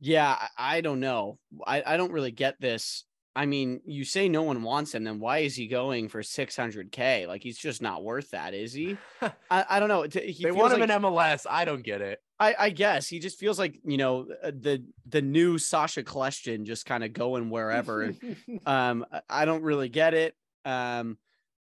[0.00, 1.38] Yeah, I, don't know.
[1.66, 3.04] I, I don't really get this.
[3.36, 7.28] I mean, you say no one wants him, then why is he going for 600k?
[7.28, 8.96] Like he's just not worth that, is he?
[9.50, 10.02] I, I don't know.
[10.02, 11.46] He they want him like, in MLS.
[11.48, 12.18] I don't get it.
[12.40, 16.64] I, I guess he just feels like you know uh, the the new Sacha Kljestan
[16.64, 18.14] just kind of going wherever.
[18.66, 20.34] um, I- don't really get it.
[20.64, 21.18] Um,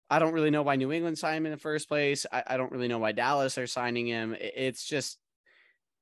[0.09, 2.25] I don't really know why New England signed him in the first place.
[2.33, 4.37] I, I don't really know why Dallas are signing him.
[4.39, 5.19] It's just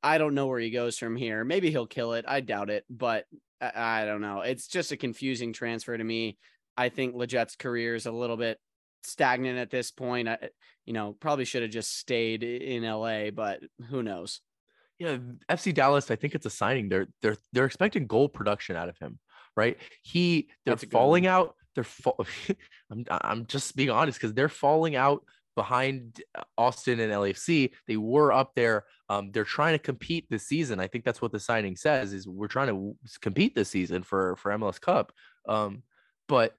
[0.03, 1.45] I don't know where he goes from here.
[1.45, 2.25] Maybe he'll kill it.
[2.29, 3.25] I doubt it, but
[3.61, 4.43] I, I don't know.
[4.43, 6.37] It's just a confusing transfer to me.
[6.77, 8.61] I think Lletget's career is a little bit
[9.03, 10.29] stagnant at this point.
[10.29, 10.51] I,
[10.85, 14.41] you know, probably should have just stayed in LA, but who knows?
[14.99, 15.19] Yeah,
[15.49, 16.11] FC Dallas.
[16.11, 16.89] I think it's a signing.
[16.89, 19.19] They're they're they're expecting goal production out of him,
[19.57, 19.79] right?
[20.03, 21.33] He they're falling one.
[21.33, 21.55] out.
[21.75, 22.27] They're fall.
[22.91, 25.23] I'm I'm just being honest because they're falling out
[25.55, 27.71] behind uh, Austin and LAFC.
[27.87, 28.85] They were up there.
[29.09, 30.81] Um, they're trying to compete this season.
[30.81, 32.13] I think that's what the signing says.
[32.13, 35.13] Is we're trying to compete this season for for MLS Cup.
[35.49, 35.85] Um,
[36.27, 36.55] but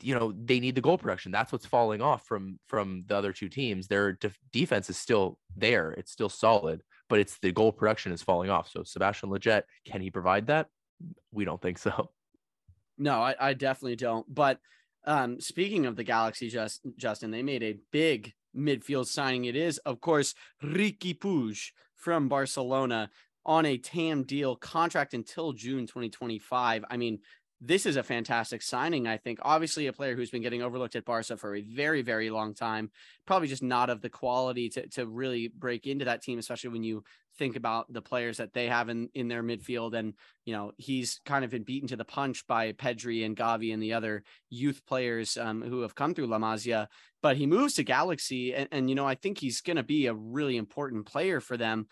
[0.00, 1.32] You know they need the goal production.
[1.32, 3.86] That's what's falling off from from the other two teams.
[3.86, 5.92] Their def- defense is still there.
[5.92, 8.70] It's still solid, but it's the goal production is falling off.
[8.70, 10.68] So Sebastian Lletget, can he provide that?
[11.32, 12.10] We don't think so.
[12.98, 14.32] No, I, I definitely don't.
[14.32, 14.58] But
[15.06, 19.46] um, speaking of the Galaxy, just Justin, they made a big midfield signing.
[19.46, 23.10] It is, of course, Riqui Puig from Barcelona
[23.44, 26.84] on a TAM deal contract until June 2025.
[26.88, 27.18] I mean,
[27.64, 29.38] this is a fantastic signing, I think.
[29.42, 32.90] Obviously, a player who's been getting overlooked at Barca for a very, very long time.
[33.24, 36.82] Probably just not of the quality to, to really break into that team, especially when
[36.82, 37.04] you
[37.38, 39.94] think about the players that they have in, in their midfield.
[39.94, 43.72] And, you know, he's kind of been beaten to the punch by Pedri and Gavi
[43.72, 46.88] and the other youth players um, who have come through La Masia.
[47.22, 48.54] But he moves to Galaxy.
[48.54, 51.56] And, and you know, I think he's going to be a really important player for
[51.56, 51.86] them.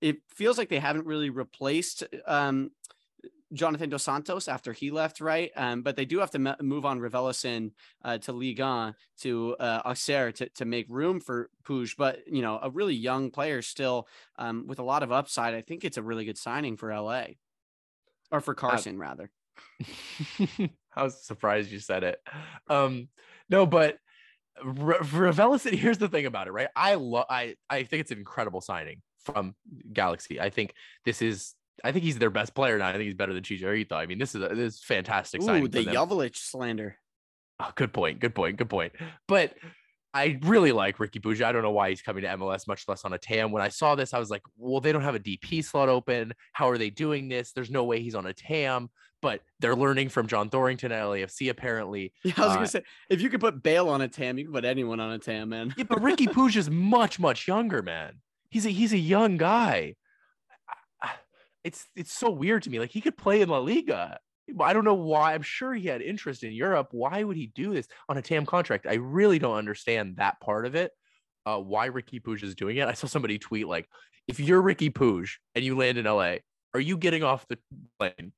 [0.00, 2.70] It feels like they haven't really replaced um,
[3.52, 5.50] Jonathan Dos Santos after he left, right?
[5.56, 7.72] Um, but they do have to m- move on Raveloson
[8.04, 11.94] uh, to Ligue 1 to uh, Auxerre to, to make room for Puig.
[11.96, 15.54] But, you know, a really young player still um, with a lot of upside.
[15.54, 17.24] I think it's a really good signing for LA
[18.32, 19.30] or for Carson, rather.
[20.96, 22.20] I was surprised you said it.
[22.68, 23.08] Um,
[23.48, 23.98] no, but
[24.64, 26.68] Re- Revelis, here's the thing about it, right?
[26.74, 29.54] I love, I, I think it's an incredible signing from
[29.92, 30.40] Galaxy.
[30.40, 30.74] I think
[31.04, 31.54] this is,
[31.84, 32.88] I think he's their best player now.
[32.88, 33.92] I think he's better than Chicharito.
[33.92, 35.84] I mean, this is a, this is fantastic Ooh, the.
[35.84, 36.96] Jovic slander.
[37.60, 38.20] Oh, good point.
[38.20, 38.56] Good point.
[38.56, 38.92] Good point.
[39.28, 39.54] But
[40.12, 41.42] I really like Riqui Puig.
[41.42, 43.50] I don't know why he's coming to MLS, much less on a TAM.
[43.52, 46.32] When I saw this, I was like, well, they don't have a DP slot open.
[46.52, 47.52] How are they doing this?
[47.52, 48.88] There's no way he's on a TAM,
[49.20, 52.12] but they're learning from John Thorrington at LAFC, apparently.
[52.24, 54.44] Yeah, I was Uh, gonna say if you could put Bale on a TAM, you
[54.44, 55.74] can put anyone on a TAM, man.
[55.76, 58.20] Yeah, but Riqui Puig is much, much younger, man.
[58.48, 59.96] He's a he's a young guy.
[61.66, 62.78] It's it's so weird to me.
[62.78, 64.20] Like he could play in La Liga.
[64.60, 65.34] I don't know why.
[65.34, 66.88] I'm sure he had interest in Europe.
[66.92, 68.86] Why would he do this on a TAM contract?
[68.86, 70.92] I really don't understand that part of it.
[71.44, 72.86] Uh, why Riqui Puig is doing it.
[72.86, 73.88] I saw somebody tweet like,
[74.28, 76.36] if you're Riqui Puig and you land in LA,
[76.74, 77.58] are you getting off the
[77.98, 78.32] plane?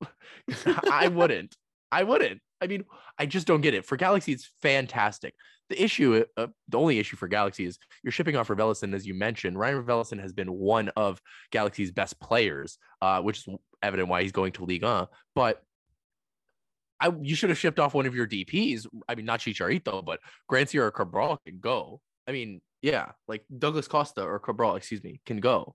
[0.90, 1.54] I wouldn't.
[1.92, 2.40] I wouldn't.
[2.62, 2.84] I mean,
[3.18, 3.84] I just don't get it.
[3.84, 5.34] For Galaxy, it's fantastic.
[5.70, 9.14] The issue, uh, the only issue for Galaxy is you're shipping off Raveloson, as you
[9.14, 9.58] mentioned.
[9.58, 14.32] Ryan Raveloson has been one of Galaxy's best players, uh, which is evident why he's
[14.32, 15.06] going to Ligue 1.
[15.34, 15.62] But
[17.00, 18.86] I, you should have shipped off one of your DPs.
[19.08, 22.00] I mean, not Chicharito, but Grancia or Cabral can go.
[22.28, 25.74] I mean, yeah, like Douglas Costa or Cabral, excuse me, can go.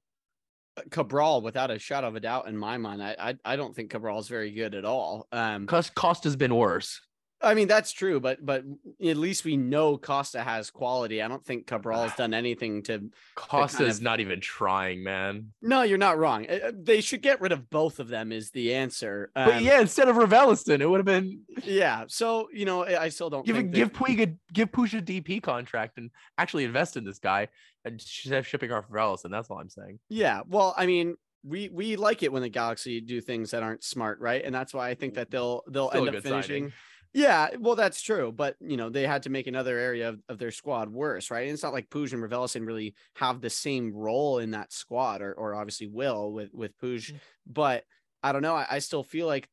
[0.91, 3.91] Cabral, without a shadow of a doubt, in my mind, I I, I don't think
[3.91, 5.27] Cabral is very good at all.
[5.31, 6.99] Um, Costa's been worse.
[7.41, 8.63] I mean that's true, but but
[9.05, 11.21] at least we know Costa has quality.
[11.21, 13.09] I don't think Cabral has done anything to.
[13.35, 15.51] Costa's of- not even trying, man.
[15.61, 16.47] No, you're not wrong.
[16.49, 18.31] Uh, They should get rid of both of them.
[18.31, 19.31] Is the answer?
[19.35, 22.05] But Um, yeah, instead of Raveloson, it would have been yeah.
[22.07, 25.41] So you know, I still don't give give that- Puig a give Puig a DP
[25.43, 27.49] contract and actually invest in this guy
[27.83, 29.29] and shipping off Raveloson.
[29.29, 29.99] That's all I'm saying.
[30.09, 33.83] Yeah, well, I mean, we we like it when the Galaxy do things that aren't
[33.83, 34.43] smart, right?
[34.43, 36.63] And that's why I think that they'll they'll Still end up finishing.
[36.63, 36.73] signing.
[37.17, 40.37] Yeah, well, that's true, but you know they had to make another area of, of
[40.37, 41.43] their squad worse, right?
[41.45, 45.21] And it's not like Puig and Raveloson really have the same role in that squad,
[45.21, 47.19] or or obviously will with with Puig, Mm.
[47.47, 47.85] but
[48.21, 48.55] I don't know.
[48.55, 49.47] I, I still feel like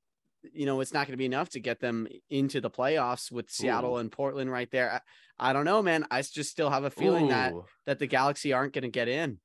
[0.52, 3.48] you know it's not going to be enough to get them into the playoffs with
[3.48, 3.98] Seattle Ooh.
[3.98, 5.00] and Portland right there.
[5.38, 6.04] I, I don't know, man.
[6.10, 7.54] I just still have a feeling that
[7.86, 9.38] that the Galaxy aren't going to get in.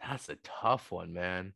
[0.00, 1.52] that's a tough one, man.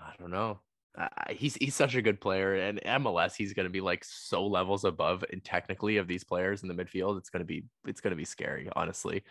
[0.00, 0.60] I don't know.
[0.98, 4.46] Uh, he's he's such a good player, and MLS he's going to be like so
[4.46, 7.18] levels above and technically of these players in the midfield.
[7.18, 9.22] It's going to be it's going to be scary, honestly.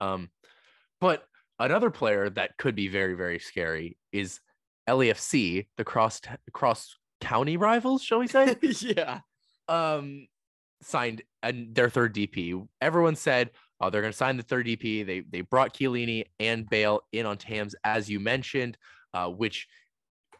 [0.00, 0.30] Um,
[1.00, 1.24] but
[1.58, 4.40] another player that could be very very scary is
[4.88, 6.20] LAFC, the cross
[6.52, 8.56] cross county rivals, shall we say?
[8.80, 9.20] yeah.
[9.68, 10.26] um
[10.82, 12.66] signed and their third DP.
[12.80, 13.50] Everyone said,
[13.80, 17.26] "Oh, they're going to sign the third DP." They they brought Chiellini and Bale in
[17.26, 18.76] on Tams, as you mentioned,
[19.12, 19.66] uh, which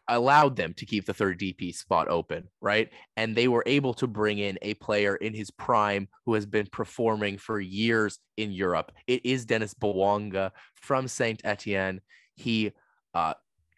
[0.09, 2.91] allowed them to keep the third DP spot open, right?
[3.17, 6.67] And they were able to bring in a player in his prime who has been
[6.67, 8.93] performing for years in Europe.
[9.07, 12.01] It is Dennis Bouanga from Saint Etienne.
[12.35, 12.73] He
[13.15, 13.35] uh,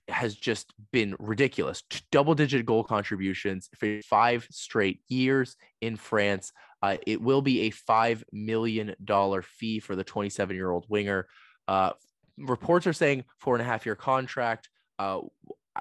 [0.08, 1.82] has just been ridiculous.
[2.10, 6.52] Double digit goal contributions for five straight years in France.
[6.82, 8.94] Uh, it will be a $5 million
[9.42, 11.26] fee for the 27 year old winger.
[11.68, 11.92] Uh,
[12.38, 14.68] reports are saying four and a half year contract.
[14.98, 15.20] Uh,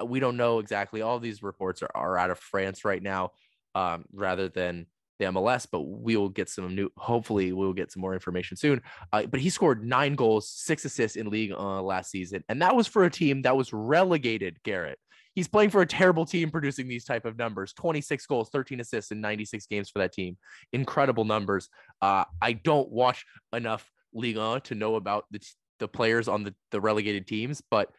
[0.04, 1.02] we don't know exactly.
[1.02, 3.32] All these reports are, are out of France right now
[3.76, 4.88] um, rather than
[5.20, 8.82] the MLS, but we will get some new, hopefully, we'll get some more information soon.
[9.14, 12.44] Uh, but he scored nine goals, six assists in league uh, last season.
[12.50, 15.00] And that was for a team that was relegated, Garrett.
[15.34, 19.12] He's playing for a terrible team producing these type of numbers 26 goals, 13 assists
[19.12, 20.38] in 96 games for that team.
[20.72, 21.70] Incredible numbers.
[22.02, 25.42] Uh, I don't watch enough Ligue 1 to know about the,
[25.80, 27.90] the players on the, the relegated teams, but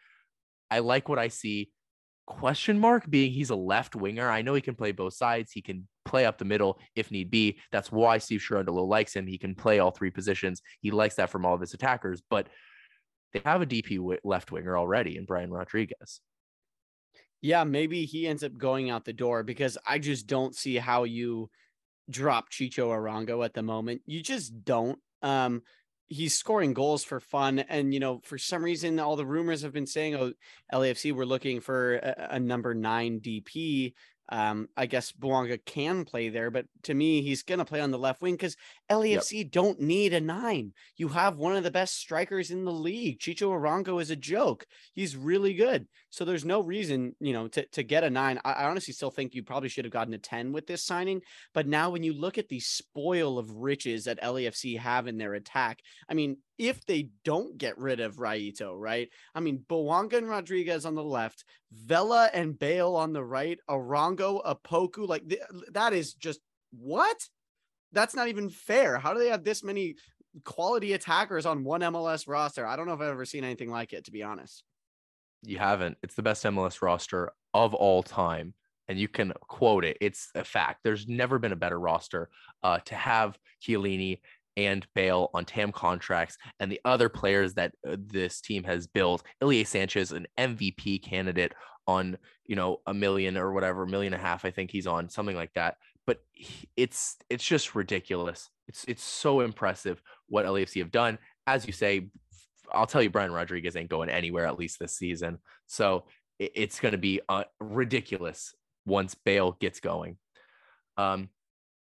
[0.71, 1.71] I like what I see.
[2.27, 4.29] Question mark being he's a left winger.
[4.29, 5.51] I know he can play both sides.
[5.51, 7.59] He can play up the middle if need be.
[7.71, 9.25] That's why Steve Cherundolo likes him.
[9.25, 10.61] He can play all three positions.
[10.81, 12.47] He likes that from all of his attackers, but
[13.33, 16.21] they have a DP left winger already in Brian Rodriguez.
[17.41, 21.05] Yeah, maybe he ends up going out the door because I just don't see how
[21.05, 21.49] you
[22.09, 24.01] drop Chicho Arango at the moment.
[24.05, 24.99] You just don't.
[25.21, 25.61] Um,
[26.07, 29.73] he's scoring goals for fun, and you know, for some reason, all the rumors have
[29.73, 30.33] been saying, "Oh,
[30.73, 33.93] LAFC we're looking for a, a number nine DP."
[34.29, 37.97] Um, I guess Bouanga can play there, but to me, he's gonna play on the
[37.97, 38.57] left wing because
[38.89, 40.73] LAFC don't need a nine.
[40.97, 43.19] You have one of the best strikers in the league.
[43.19, 44.65] Chicho Arango is a joke.
[44.93, 45.87] He's really good.
[46.17, 48.39] So there's no reason, you know, to, to get a nine.
[48.43, 51.21] I, honestly still think you probably should have gotten a 10 with this signing.
[51.53, 55.35] But now when you look at the spoil of riches that LAFC have in their
[55.35, 59.09] attack, I mean, if they don't get rid of Raito, right?
[59.35, 64.43] I mean, Bouanga and Rodriguez on the left, Vela and Bale on the right, Arango,
[64.43, 65.41] Opoku, like th-
[65.73, 66.39] that is just
[66.71, 67.17] what?
[67.91, 68.97] That's not even fair.
[68.97, 69.97] How do they have this many
[70.45, 72.65] quality attackers on one MLS roster?
[72.65, 74.63] I don't know if I've ever seen anything like it, to be honest.
[75.43, 75.97] You haven't.
[76.03, 78.53] It's the best MLS roster of all time.
[78.87, 79.97] and you can quote it.
[79.99, 80.79] It's a fact.
[80.83, 82.29] There's never been a better roster
[82.63, 84.21] uh, to have Chiellini
[84.55, 89.23] and Bale on TAM contracts, and the other players that uh, this team has built.
[89.41, 91.53] Ilie Sanchez, an MVP candidate
[91.85, 95.09] on you know a million or whatever, million and a half, I think he's on
[95.09, 95.77] something like that.
[96.05, 96.21] But
[96.75, 98.49] it's it's just ridiculous.
[98.67, 101.19] It's it's so impressive what LAFC have done.
[101.45, 102.09] As you say,
[102.73, 105.39] I'll tell you, Brian Rodriguez ain't going anywhere at least this season.
[105.65, 106.05] So
[106.39, 108.53] it's going to be uh, ridiculous
[108.85, 110.17] once Bale gets going.
[110.97, 111.29] Um,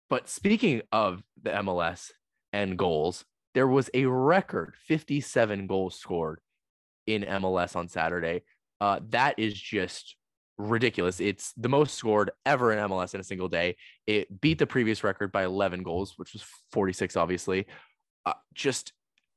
[0.08, 2.10] but speaking of the MLS
[2.52, 3.24] and goals,
[3.54, 6.40] there was a record 57 goals scored
[7.06, 8.42] in MLS on Saturday.
[8.80, 10.16] Uh, that is just
[10.58, 11.20] ridiculous.
[11.20, 13.76] It's the most scored ever in MLS in a single day.
[14.06, 17.66] It beat the previous record by 11 goals, which was 46, obviously.
[18.24, 18.92] Uh, just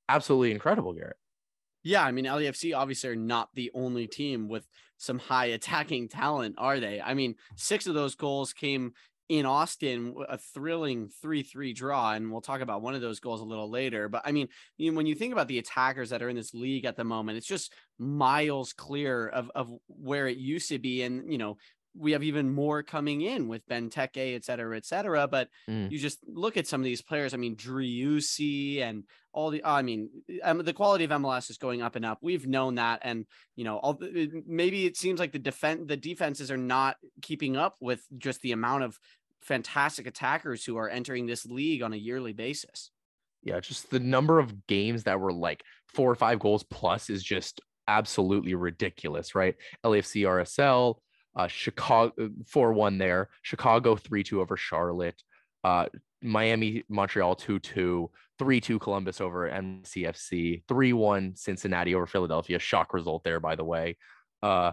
[0.07, 1.17] absolutely incredible, Garrett.
[1.83, 4.67] Yeah, I mean, LAFC obviously are not the only team with
[4.97, 6.99] some high attacking talent, are they?
[7.01, 8.93] I mean, six of those goals came
[9.29, 12.13] in Austin, a thrilling 3 3 draw.
[12.13, 14.09] And we'll talk about one of those goals a little later.
[14.09, 16.53] But I mean, you know, when you think about the attackers that are in this
[16.53, 21.03] league at the moment, it's just miles clear of, of where it used to be.
[21.03, 21.57] And, you know,
[21.95, 25.27] we have even more coming in with Benteke, et cetera, et cetera.
[25.27, 25.91] But mm.
[25.91, 27.33] you just look at some of these players.
[27.33, 31.95] I mean, Driussi and all the, I mean, the quality of MLS is going up
[31.95, 32.19] and up.
[32.21, 32.99] We've known that.
[33.03, 33.25] And,
[33.55, 33.99] you know, all,
[34.45, 38.51] maybe it seems like the defense, the defenses are not keeping up with just the
[38.51, 38.99] amount of
[39.41, 42.91] fantastic attackers who are entering this league on a yearly basis.
[43.43, 45.63] Yeah, just the number of games that were like
[45.93, 49.55] four or five goals plus is just absolutely ridiculous, right?
[49.83, 50.95] LAFC RSL,
[51.35, 55.21] uh, Chicago uh, 4 1 there, Chicago 3 2 over Charlotte,
[55.63, 55.85] uh,
[56.21, 58.09] Miami, Montreal 2 2,
[58.39, 60.63] 3 2 Columbus over MCFC.
[60.67, 62.59] 3 1 Cincinnati over Philadelphia.
[62.59, 63.97] Shock result there, by the way.
[64.41, 64.71] Uh,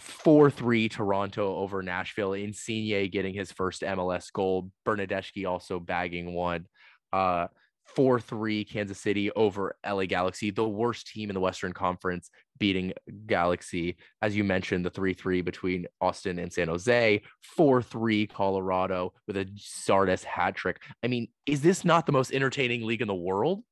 [0.00, 2.34] 4 3 Toronto over Nashville.
[2.34, 4.70] Insigne getting his first MLS goal.
[4.86, 6.66] Bernadeschi also bagging one.
[7.12, 7.46] Uh,
[7.94, 12.92] 4 3 Kansas City over LA Galaxy, the worst team in the Western Conference, beating
[13.26, 13.96] Galaxy.
[14.22, 17.22] As you mentioned, the 3 3 between Austin and San Jose,
[17.56, 20.80] 4 3 Colorado with a Zardes hat trick.
[21.02, 23.62] I mean, is this not the most entertaining league in the world?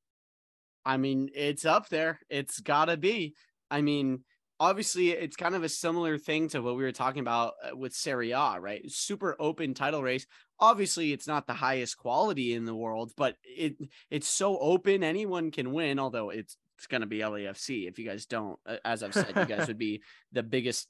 [0.85, 2.19] I mean, it's up there.
[2.29, 3.33] It's got to be.
[3.71, 4.23] I mean,
[4.59, 7.93] obviously it's kind of a similar thing to what we were talking about uh, with
[7.93, 8.81] Serie A, right?
[8.89, 10.25] Super open title race.
[10.59, 13.75] Obviously, it's not the highest quality in the world, but it
[14.09, 15.99] it's so open anyone can win.
[15.99, 17.87] Although it's it's going to be LAFC.
[17.87, 20.01] If you guys don't, as I've said, you guys would be
[20.31, 20.87] the biggest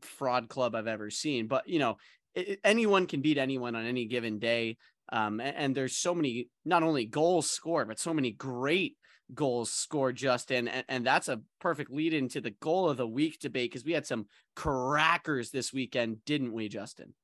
[0.00, 1.46] fraud club I've ever seen.
[1.46, 1.96] But you know,
[2.34, 4.76] it, anyone can beat anyone on any given day.
[5.12, 8.96] Um, and, and there's so many not only goals scored, but so many great
[9.32, 10.68] goals scored, Justin.
[10.68, 13.92] And, and that's a perfect lead into the goal of the week debate because we
[13.92, 17.14] had some crackers this weekend, didn't we, Justin?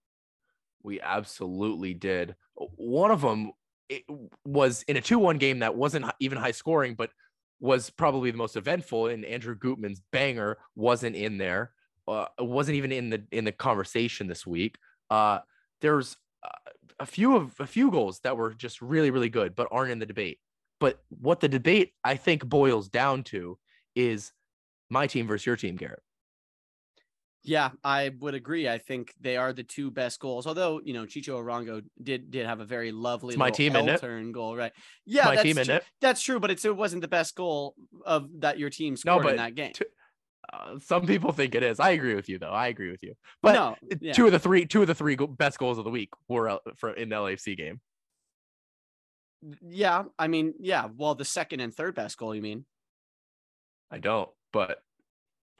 [0.82, 2.36] We absolutely did.
[2.54, 3.52] One of them
[4.44, 7.10] was in a 2 1 game that wasn't even high scoring, but
[7.60, 9.08] was probably the most eventful.
[9.08, 11.72] And Andrew Gutman's banger wasn't in there,
[12.08, 14.76] uh, wasn't even in the in the conversation this week.
[15.10, 15.40] Uh,
[15.80, 19.68] there's uh, a few of a few goals that were just really really good, but
[19.70, 20.38] aren't in the debate.
[20.80, 23.58] But what the debate I think boils down to
[23.94, 24.32] is
[24.88, 26.02] my team versus your team, Garrett.
[27.42, 28.68] Yeah, I would agree.
[28.68, 30.46] I think they are the two best goals.
[30.46, 34.32] Although you know Chicho Arango did did have a very lovely my team in turn
[34.32, 34.72] goal, right?
[35.06, 35.84] Yeah, my team in tr- it.
[36.00, 37.74] That's true, but it wasn't the best goal
[38.04, 39.72] of that your team scored no, but in that game.
[39.72, 39.86] T-
[40.52, 41.80] uh, some people think it is.
[41.80, 42.50] I agree with you, though.
[42.50, 43.14] I agree with you.
[43.42, 44.12] But no, yeah.
[44.12, 46.58] two of the three, two of the three go- best goals of the week were
[46.76, 47.80] for in the LAFC game.
[49.66, 50.88] Yeah, I mean, yeah.
[50.94, 52.66] Well, the second and third best goal, you mean?
[53.90, 54.82] I don't, but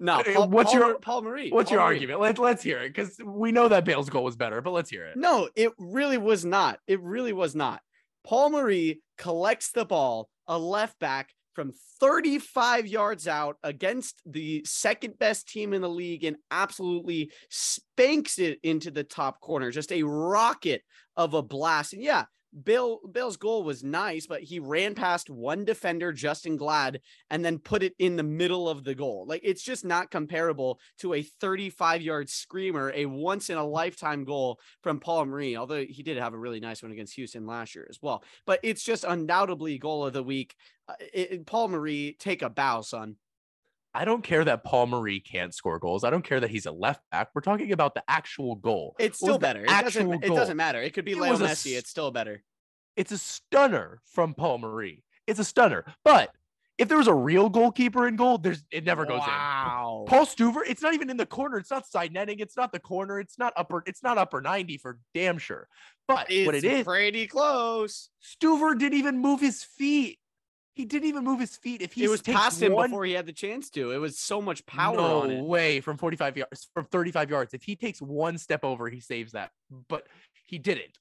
[0.01, 0.21] no.
[0.21, 1.51] Uh, Paul, what's Paul, your Paul Marie?
[1.51, 1.97] What's Paul your Marie.
[1.97, 2.21] argument?
[2.21, 5.05] Let, let's hear it because we know that Bale's goal was better, but let's hear
[5.05, 5.17] it.
[5.17, 6.81] No, it really was not.
[6.87, 7.81] It really was not.
[8.25, 15.19] Paul Marie collects the ball, a left back from 35 yards out against the second
[15.19, 19.71] best team in the league and absolutely spanks it into the top corner.
[19.71, 20.83] Just a rocket
[21.17, 21.93] of a blast.
[21.93, 22.25] And yeah,
[22.65, 27.59] Bill Bill's goal was nice, but he ran past one defender, Justen Glad, and then
[27.59, 29.25] put it in the middle of the goal.
[29.27, 34.25] Like it's just not comparable to a 35 yard screamer, a once in a lifetime
[34.25, 35.57] goal from Paul Marie.
[35.57, 38.25] Although he did have a really nice one against Houston last year as well.
[38.47, 40.57] But it's just undoubtedly goal of the week.
[40.89, 43.17] Uh, it, Paul Marie, take a bow, son.
[43.93, 46.05] I don't care that Paul Marie can't score goals.
[46.05, 47.31] I don't care that he's a left back.
[47.35, 48.95] We're talking about the actual goal.
[49.01, 49.65] It's still better.
[49.65, 50.81] It doesn't, it doesn't, matter.
[50.81, 51.75] It could be it Leo Messi.
[51.75, 52.43] A, it's still better.
[52.97, 55.03] It's a stunner from Paul Marie.
[55.27, 55.85] It's a stunner.
[56.05, 56.31] But
[56.79, 59.29] If there was a real goalkeeper in goal, there's it never goes in.
[59.29, 60.07] Wow.
[60.09, 61.59] Paul Stuver, it's not even in the corner.
[61.59, 62.39] It's not side netting.
[62.39, 63.21] It's not the corner.
[63.21, 63.83] It's not upper.
[63.87, 65.69] It's not upper 90 for damn sure.
[66.09, 68.09] But It's what it is, pretty close.
[68.25, 70.20] Stuver didn't even move his feet.
[70.75, 71.83] He didn't even move his feet.
[71.83, 73.91] If he It was past him one, before he had the chance to.
[73.91, 75.43] It was so much power no on it.
[75.43, 77.55] way from 45 yards, from 35 yards.
[77.55, 79.51] If he takes one step over, he saves that.
[79.89, 80.07] But
[80.47, 80.99] he didn't.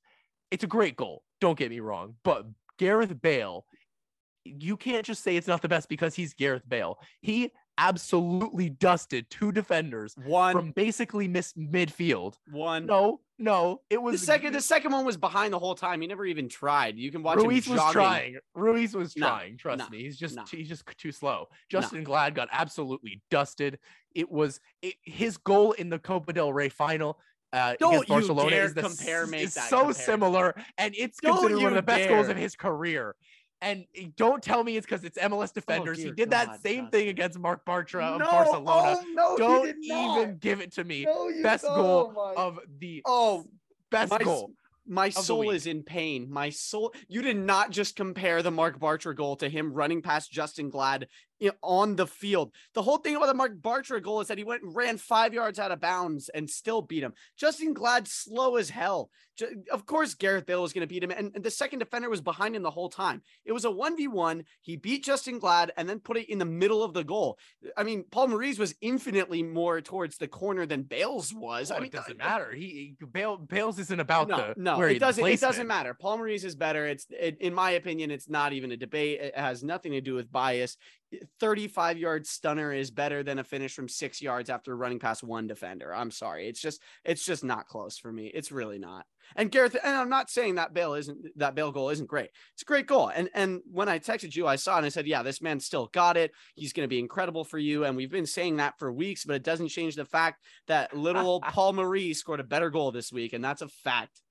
[0.51, 1.24] It's a great goal.
[1.39, 2.15] Don't get me wrong.
[2.24, 2.45] But
[2.78, 3.65] Gareth Bale,
[4.43, 6.97] you can't just say it's not the best because he's Gareth Bale.
[7.22, 12.36] He absolutely dusted two defenders One, from basically miss midfield.
[12.51, 12.88] one.
[12.88, 16.02] No, no, it The was second, the second one was behind the whole time.
[16.02, 16.98] He never even tried.
[16.98, 18.38] You can watch Ruiz was trying.
[18.54, 19.58] Ruiz was No, trying.
[19.58, 20.44] Trust no, me, he's just no.
[20.52, 21.48] he's just too slow.
[21.72, 23.80] Justen Glad got absolutely dusted.
[24.14, 27.18] It was it, his goal in the Copa del Rey final.
[27.52, 30.04] Uh, Don't against you Barcelona dare is, the, compare- is so comparison.
[30.06, 33.16] similar, and it's Don't considered one of the best goals of his career.
[33.62, 35.97] And eh, don't tell me it's because it's MLS defenders.
[35.97, 36.91] he dear did that same Justin.
[36.91, 38.70] thing against Marc Bartra of No, Barcelona.
[38.72, 41.03] oh, no, don't even give it to me.
[41.05, 43.45] No, Best oh goal my- of the Oh,
[43.91, 44.51] best my, goal.
[44.88, 46.32] my soul is in pain.
[46.32, 46.93] My soul.
[47.10, 51.07] You did not just compare the Marc Bartra goal to him running past Justen Glad
[51.42, 52.54] i- on the field.
[52.74, 55.34] The whole thing about the Marc Bartra goal is that he went and ran five
[55.34, 57.14] yards out of bounds and still beat him.
[57.42, 59.10] Justen Glad slow as hell.
[59.72, 62.20] Of course, Gareth Bale was going to beat him, and and the second defender was
[62.20, 63.22] behind him the whole time.
[63.46, 64.44] It was a one v one.
[64.60, 67.38] He beat Justen Glad and then put it in the middle of the goal.
[67.78, 71.72] I mean, Paul Marie was infinitely more towards the corner than Bales was.
[71.72, 72.52] Oh, I mean, it doesn't matter.
[72.52, 75.26] He, Bale, Bales isn't about no, the no, where it he- doesn't.
[75.26, 75.94] It doesn't matter.
[75.94, 76.86] Paul Marie is better.
[76.88, 79.22] It's it, in my opinion, it's not even a debate.
[79.22, 80.76] It has nothing to do with bias.
[81.39, 85.47] 35 yard stunner is better than a finish from six yards after running past one
[85.47, 85.93] defender.
[85.93, 86.47] I'm sorry.
[86.47, 88.28] It's just it's just not close for me.
[88.28, 89.05] It's really not.
[89.36, 92.30] And Gareth, and I'm not saying that Bale isn't that Bale goal isn't great.
[92.53, 93.10] It's a great goal.
[93.10, 95.60] And and when I texted you, I saw it and I said, yeah, this man
[95.60, 96.32] still got it.
[96.55, 97.86] He's going to be incredible for you.
[97.86, 101.26] And we've been saying that for weeks, but it doesn't change the fact that little
[101.26, 104.22] old Paul Marie scored a better goal this week, and that's a fact.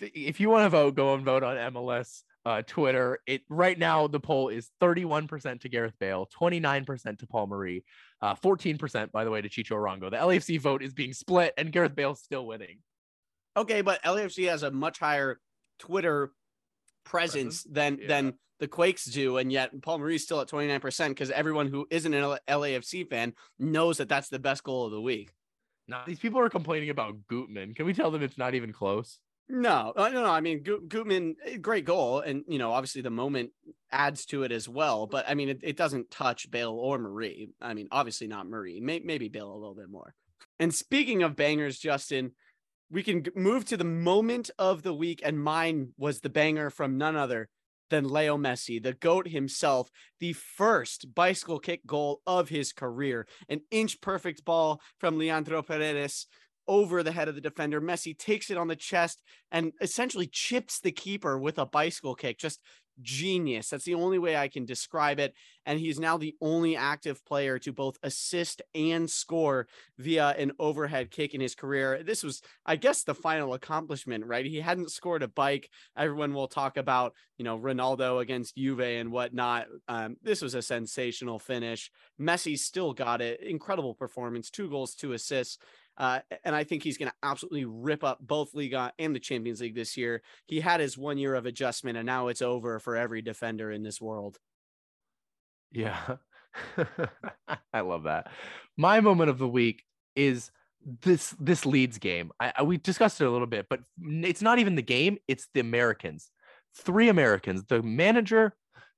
[0.00, 3.18] if you want to vote, go and vote on MLS uh, Twitter.
[3.26, 7.84] It right now the poll is 31% to Gareth Bale, 29% to Paul Marie,
[8.22, 10.10] uh, 14% by the way to Chicho Arango.
[10.10, 12.78] The LAFC vote is being split, and Gareth Bale's still winning.
[13.54, 15.40] Okay, but LAFC has a much higher
[15.78, 16.32] Twitter
[17.04, 18.08] presence than Yeah.
[18.08, 22.12] than the Quakes do, and yet Paul Marie's still at 29% because everyone who isn't
[22.14, 25.32] an LAFC fan knows that that's the best goal of the week.
[25.86, 27.74] Now these people are complaining about Gutman.
[27.74, 29.20] Can we tell them it's not even close?
[29.50, 30.30] No, uh, no, no.
[30.30, 33.50] I mean, Gutman, eh, great goal, and you know, obviously the moment
[33.90, 35.06] adds to it as well.
[35.06, 37.48] But I mean, it, it doesn't touch Bale or Marie.
[37.60, 38.80] I mean, obviously not Marie.
[38.80, 40.14] May, maybe Bale a little bit more.
[40.58, 42.32] And speaking of bangers, Justin,
[42.90, 46.98] we can move to the moment of the week, and mine was the banger from
[46.98, 47.48] none other
[47.90, 49.90] than Leo Messi, the GOAT himself,
[50.20, 53.26] the first bicycle kick goal of his career.
[53.48, 56.26] An inch perfect ball from Leandro Paredes
[56.68, 57.80] over the head of the defender.
[57.80, 62.38] Messi takes it on the chest and essentially chips the keeper with a bicycle kick.
[62.38, 62.60] Just
[63.00, 63.70] genius.
[63.70, 65.34] That's the only way I can describe it.
[65.66, 71.10] And he's now the only active player to both assist and score via an overhead
[71.10, 72.02] kick in his career.
[72.02, 74.46] This was, I guess, the final accomplishment, right?
[74.46, 75.70] He hadn't scored a bike.
[75.96, 79.66] Everyone will talk about, you know, Ronaldo against Juve and whatnot.
[79.86, 81.90] Um, this was a sensational finish.
[82.20, 83.40] Messi still got it.
[83.42, 84.50] Incredible performance.
[84.50, 85.58] Two goals, two assists.
[85.98, 89.60] Uh, and I think he's going to absolutely rip up both Liga and the Champions
[89.60, 90.22] League this year.
[90.46, 93.82] He had his one year of adjustment, and now it's over for every defender in
[93.82, 94.38] this world.
[95.72, 96.16] Yeah.
[97.72, 98.30] I love that.
[98.76, 99.82] My moment of the week
[100.14, 100.50] is
[101.02, 102.30] this this Leeds game.
[102.38, 105.48] I, I we discussed it a little bit, but it's not even the game, it's
[105.52, 106.30] the Americans.
[106.76, 108.54] Three Americans, the manager,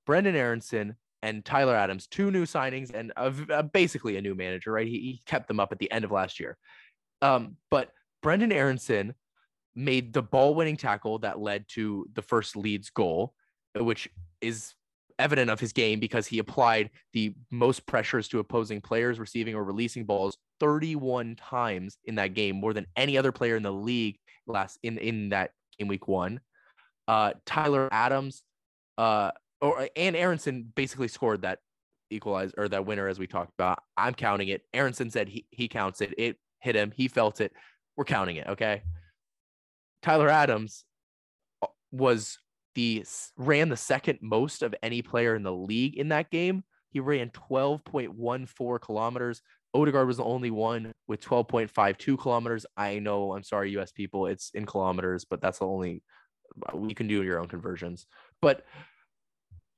[0.07, 4.73] Brenden Aaronson, and Tyler Adams, two new signings and a, a- basically a new manager,
[4.73, 4.87] right?
[4.87, 6.57] He, he kept them up at the end of last year.
[7.23, 7.93] Um, but
[8.23, 9.15] Brenden Aaronson
[9.75, 13.35] made the ball winning tackle that led to the first Leeds goal,
[13.77, 14.09] which
[14.41, 14.75] is
[15.19, 19.63] evident of his game because he applied the most pressures to opposing players receiving or
[19.63, 24.19] releasing balls 31 times in that game, more than any other player in the league
[24.47, 26.41] last in in that game week one.
[27.07, 28.43] Uh, Tyler Adams,
[28.99, 29.31] uh,
[29.61, 31.59] or and Aaronson basically scored that
[32.11, 33.83] equalize or that winner as we talked about.
[33.97, 34.63] I'm counting it.
[34.75, 36.15] Aaronson said he he counts it.
[36.19, 36.93] It hit him.
[36.95, 37.53] He felt it.
[37.97, 38.47] We're counting it.
[38.49, 38.83] Okay.
[40.03, 40.85] Tyler Adams
[41.63, 42.39] uh, was
[42.75, 43.05] the
[43.37, 46.65] ran the second most of any player in the league in that game.
[46.91, 49.43] He ran 12.14 kilometers.
[49.73, 52.67] Odegaard was the only one with 12.52 kilometers.
[52.77, 56.03] I know, I'm sorry, US people, it's in kilometers, but that's the only
[56.75, 58.07] you can do your own conversions.
[58.43, 58.65] But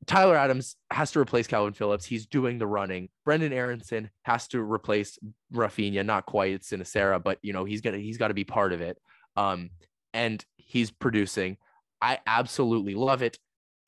[0.07, 2.05] Tyler Adams has to replace Kalvin Phillips.
[2.05, 3.09] He's doing the running.
[3.27, 5.19] Brenden Aaronson has to replace
[5.55, 6.05] Rafinha.
[6.05, 8.81] Not quite it's Sinisterra, but you know he's gonna he's got to be part of
[8.81, 8.99] it.
[9.37, 9.71] Um,
[10.13, 11.57] and he's producing.
[12.01, 13.39] I absolutely love it.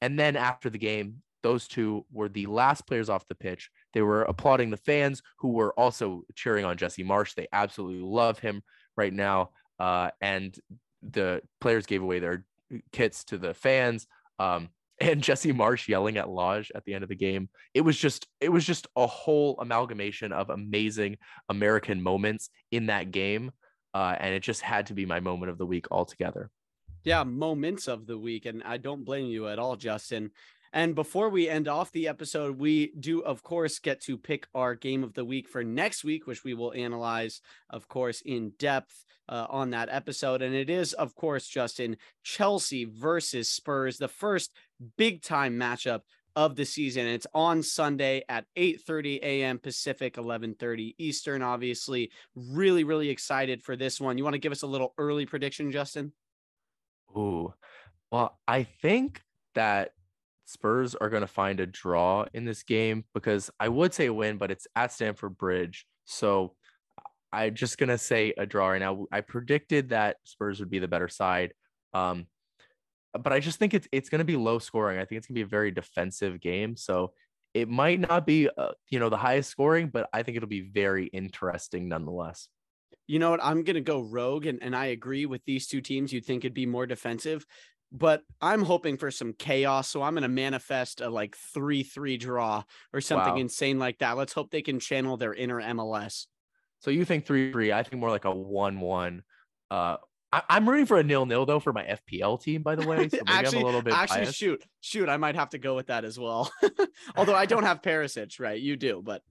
[0.01, 3.71] And then after the game, those two were the last players off the pitch.
[3.93, 7.35] They were applauding the fans who were also cheering on Jesse Marsch.
[7.35, 8.63] They absolutely love him
[8.97, 9.51] right now.
[9.79, 10.57] Uh, and
[11.03, 12.47] the players gave away their
[12.93, 14.07] kits to the fans.
[14.39, 17.49] Um, and Jesse Marsch yelling at Lage at the end of the game.
[17.73, 21.17] It was just it was just a whole amalgamation of amazing
[21.49, 23.51] American moments in that game.
[23.93, 26.51] Uh, and it just had to be my moment of the week altogether.
[27.05, 28.47] Yeah, moments of the week.
[28.47, 30.31] And I don't blame you at all, Justin.
[30.75, 34.75] And before we end off the episode, we do, of course, get to pick our
[34.75, 37.41] game of the week for next week, which we will analyze,
[37.71, 40.43] of course, in depth uh, on that episode.
[40.43, 44.53] And it is, of course, Justin, Chelsea versus Spurs, the first
[44.97, 46.01] big time matchup
[46.35, 47.07] of the season.
[47.07, 49.61] It's on Sunday at 8:30 a.m.
[49.61, 51.43] Pacific, 11:30 Eastern.
[51.43, 54.19] Obviously, really, really excited for this one.
[54.19, 56.13] You want to give us a little early prediction, Justin?
[57.17, 57.55] Ooh,
[58.11, 59.23] well, I think
[59.55, 59.93] that
[60.45, 64.37] Spurs are going to find a draw in this game because I would say win,
[64.37, 65.87] but it's at Stamford Bridge.
[66.05, 66.55] So
[67.33, 69.07] I'm just going to say a draw right now.
[69.11, 71.53] I predicted that Spurs would be the better side.
[71.93, 72.27] Um,
[73.13, 74.99] but I just think it's it's going to be low scoring.
[74.99, 76.77] I think it's going to be a very defensive game.
[76.77, 77.13] So
[77.55, 80.69] it might not be uh, you know the highest scoring, but I think it'll be
[80.73, 82.49] very interesting nonetheless.
[83.07, 83.45] You know what?
[83.45, 86.13] I'm going to go rogue, and, and I agree with these two teams.
[86.13, 87.45] You'd think it'd be more defensive
[87.95, 89.89] but I'm hoping for some chaos.
[89.89, 93.41] So I'm going to manifest a like 3 3 draw or something wow.
[93.41, 94.17] insane like that.
[94.17, 96.27] Let's hope they can channel their inner MLS.
[96.81, 97.73] So you think 3 3.
[97.73, 99.23] I think more like a 1 1.
[99.71, 99.97] Uh,
[100.33, 103.09] I, am rooting for a nil nil though for my FPL team, by the way.
[103.09, 104.35] So actually, I'm a little bit actually, biased.
[104.35, 106.51] shoot, shoot, I might have to go with that as well.
[107.17, 108.61] Although I don't have Perisic, right?
[108.61, 109.23] You do, but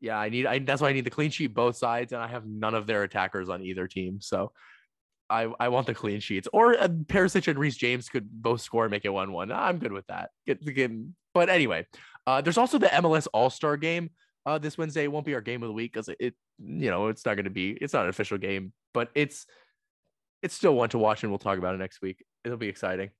[0.00, 0.46] yeah, I need.
[0.46, 2.88] I, that's why I need the clean sheet both sides, and I have none of
[2.88, 4.20] their attackers on either team.
[4.20, 4.50] So
[5.30, 6.48] I, I want the clean sheets.
[6.52, 9.52] Or uh, Perisic and Reece James could both score and make it 1 1.
[9.52, 10.30] I'm good with that.
[10.46, 11.14] Get the game.
[11.32, 11.86] But anyway,
[12.26, 14.10] uh, there's also the MLS All Star game
[14.44, 15.04] uh, this Wednesday.
[15.04, 17.36] It won't be our game of the week because it, it, you know, it's not
[17.36, 19.46] going to be, it's not an official game, but it's,
[20.42, 22.24] it's still one to watch and we'll talk about it next week.
[22.44, 23.10] It'll be exciting.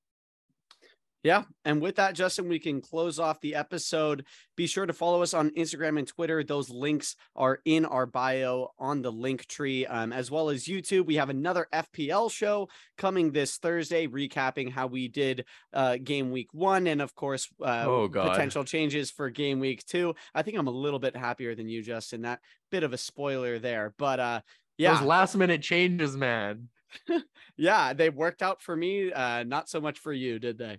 [1.23, 1.43] Yeah.
[1.67, 4.25] And with that, Justin, we can close off the episode.
[4.57, 6.43] Be sure to follow us on Instagram and Twitter.
[6.43, 11.05] Those links are in our bio on the link tree, um, as well as YouTube.
[11.05, 15.45] We have another FPL show coming this Thursday, recapping how we did
[15.75, 20.15] uh, game week one and, of course, uh, oh, potential changes for game week two.
[20.35, 22.23] I think I'm a little bit happier than you, Justin.
[22.23, 22.41] That
[22.71, 23.93] bit of a spoiler there.
[23.99, 24.41] But uh,
[24.79, 26.69] yeah, those last minute changes, man.
[27.59, 29.13] yeah, they worked out for me.
[29.13, 30.79] Uh, not so much for you, did they?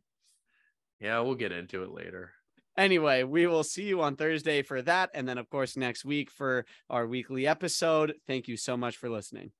[1.01, 2.31] Yeah, we'll get into it later.
[2.77, 5.09] Anyway, we will see you on Thursday for that.
[5.13, 8.13] And then, of course, next week for our weekly episode.
[8.27, 9.51] Thank you so much for listening.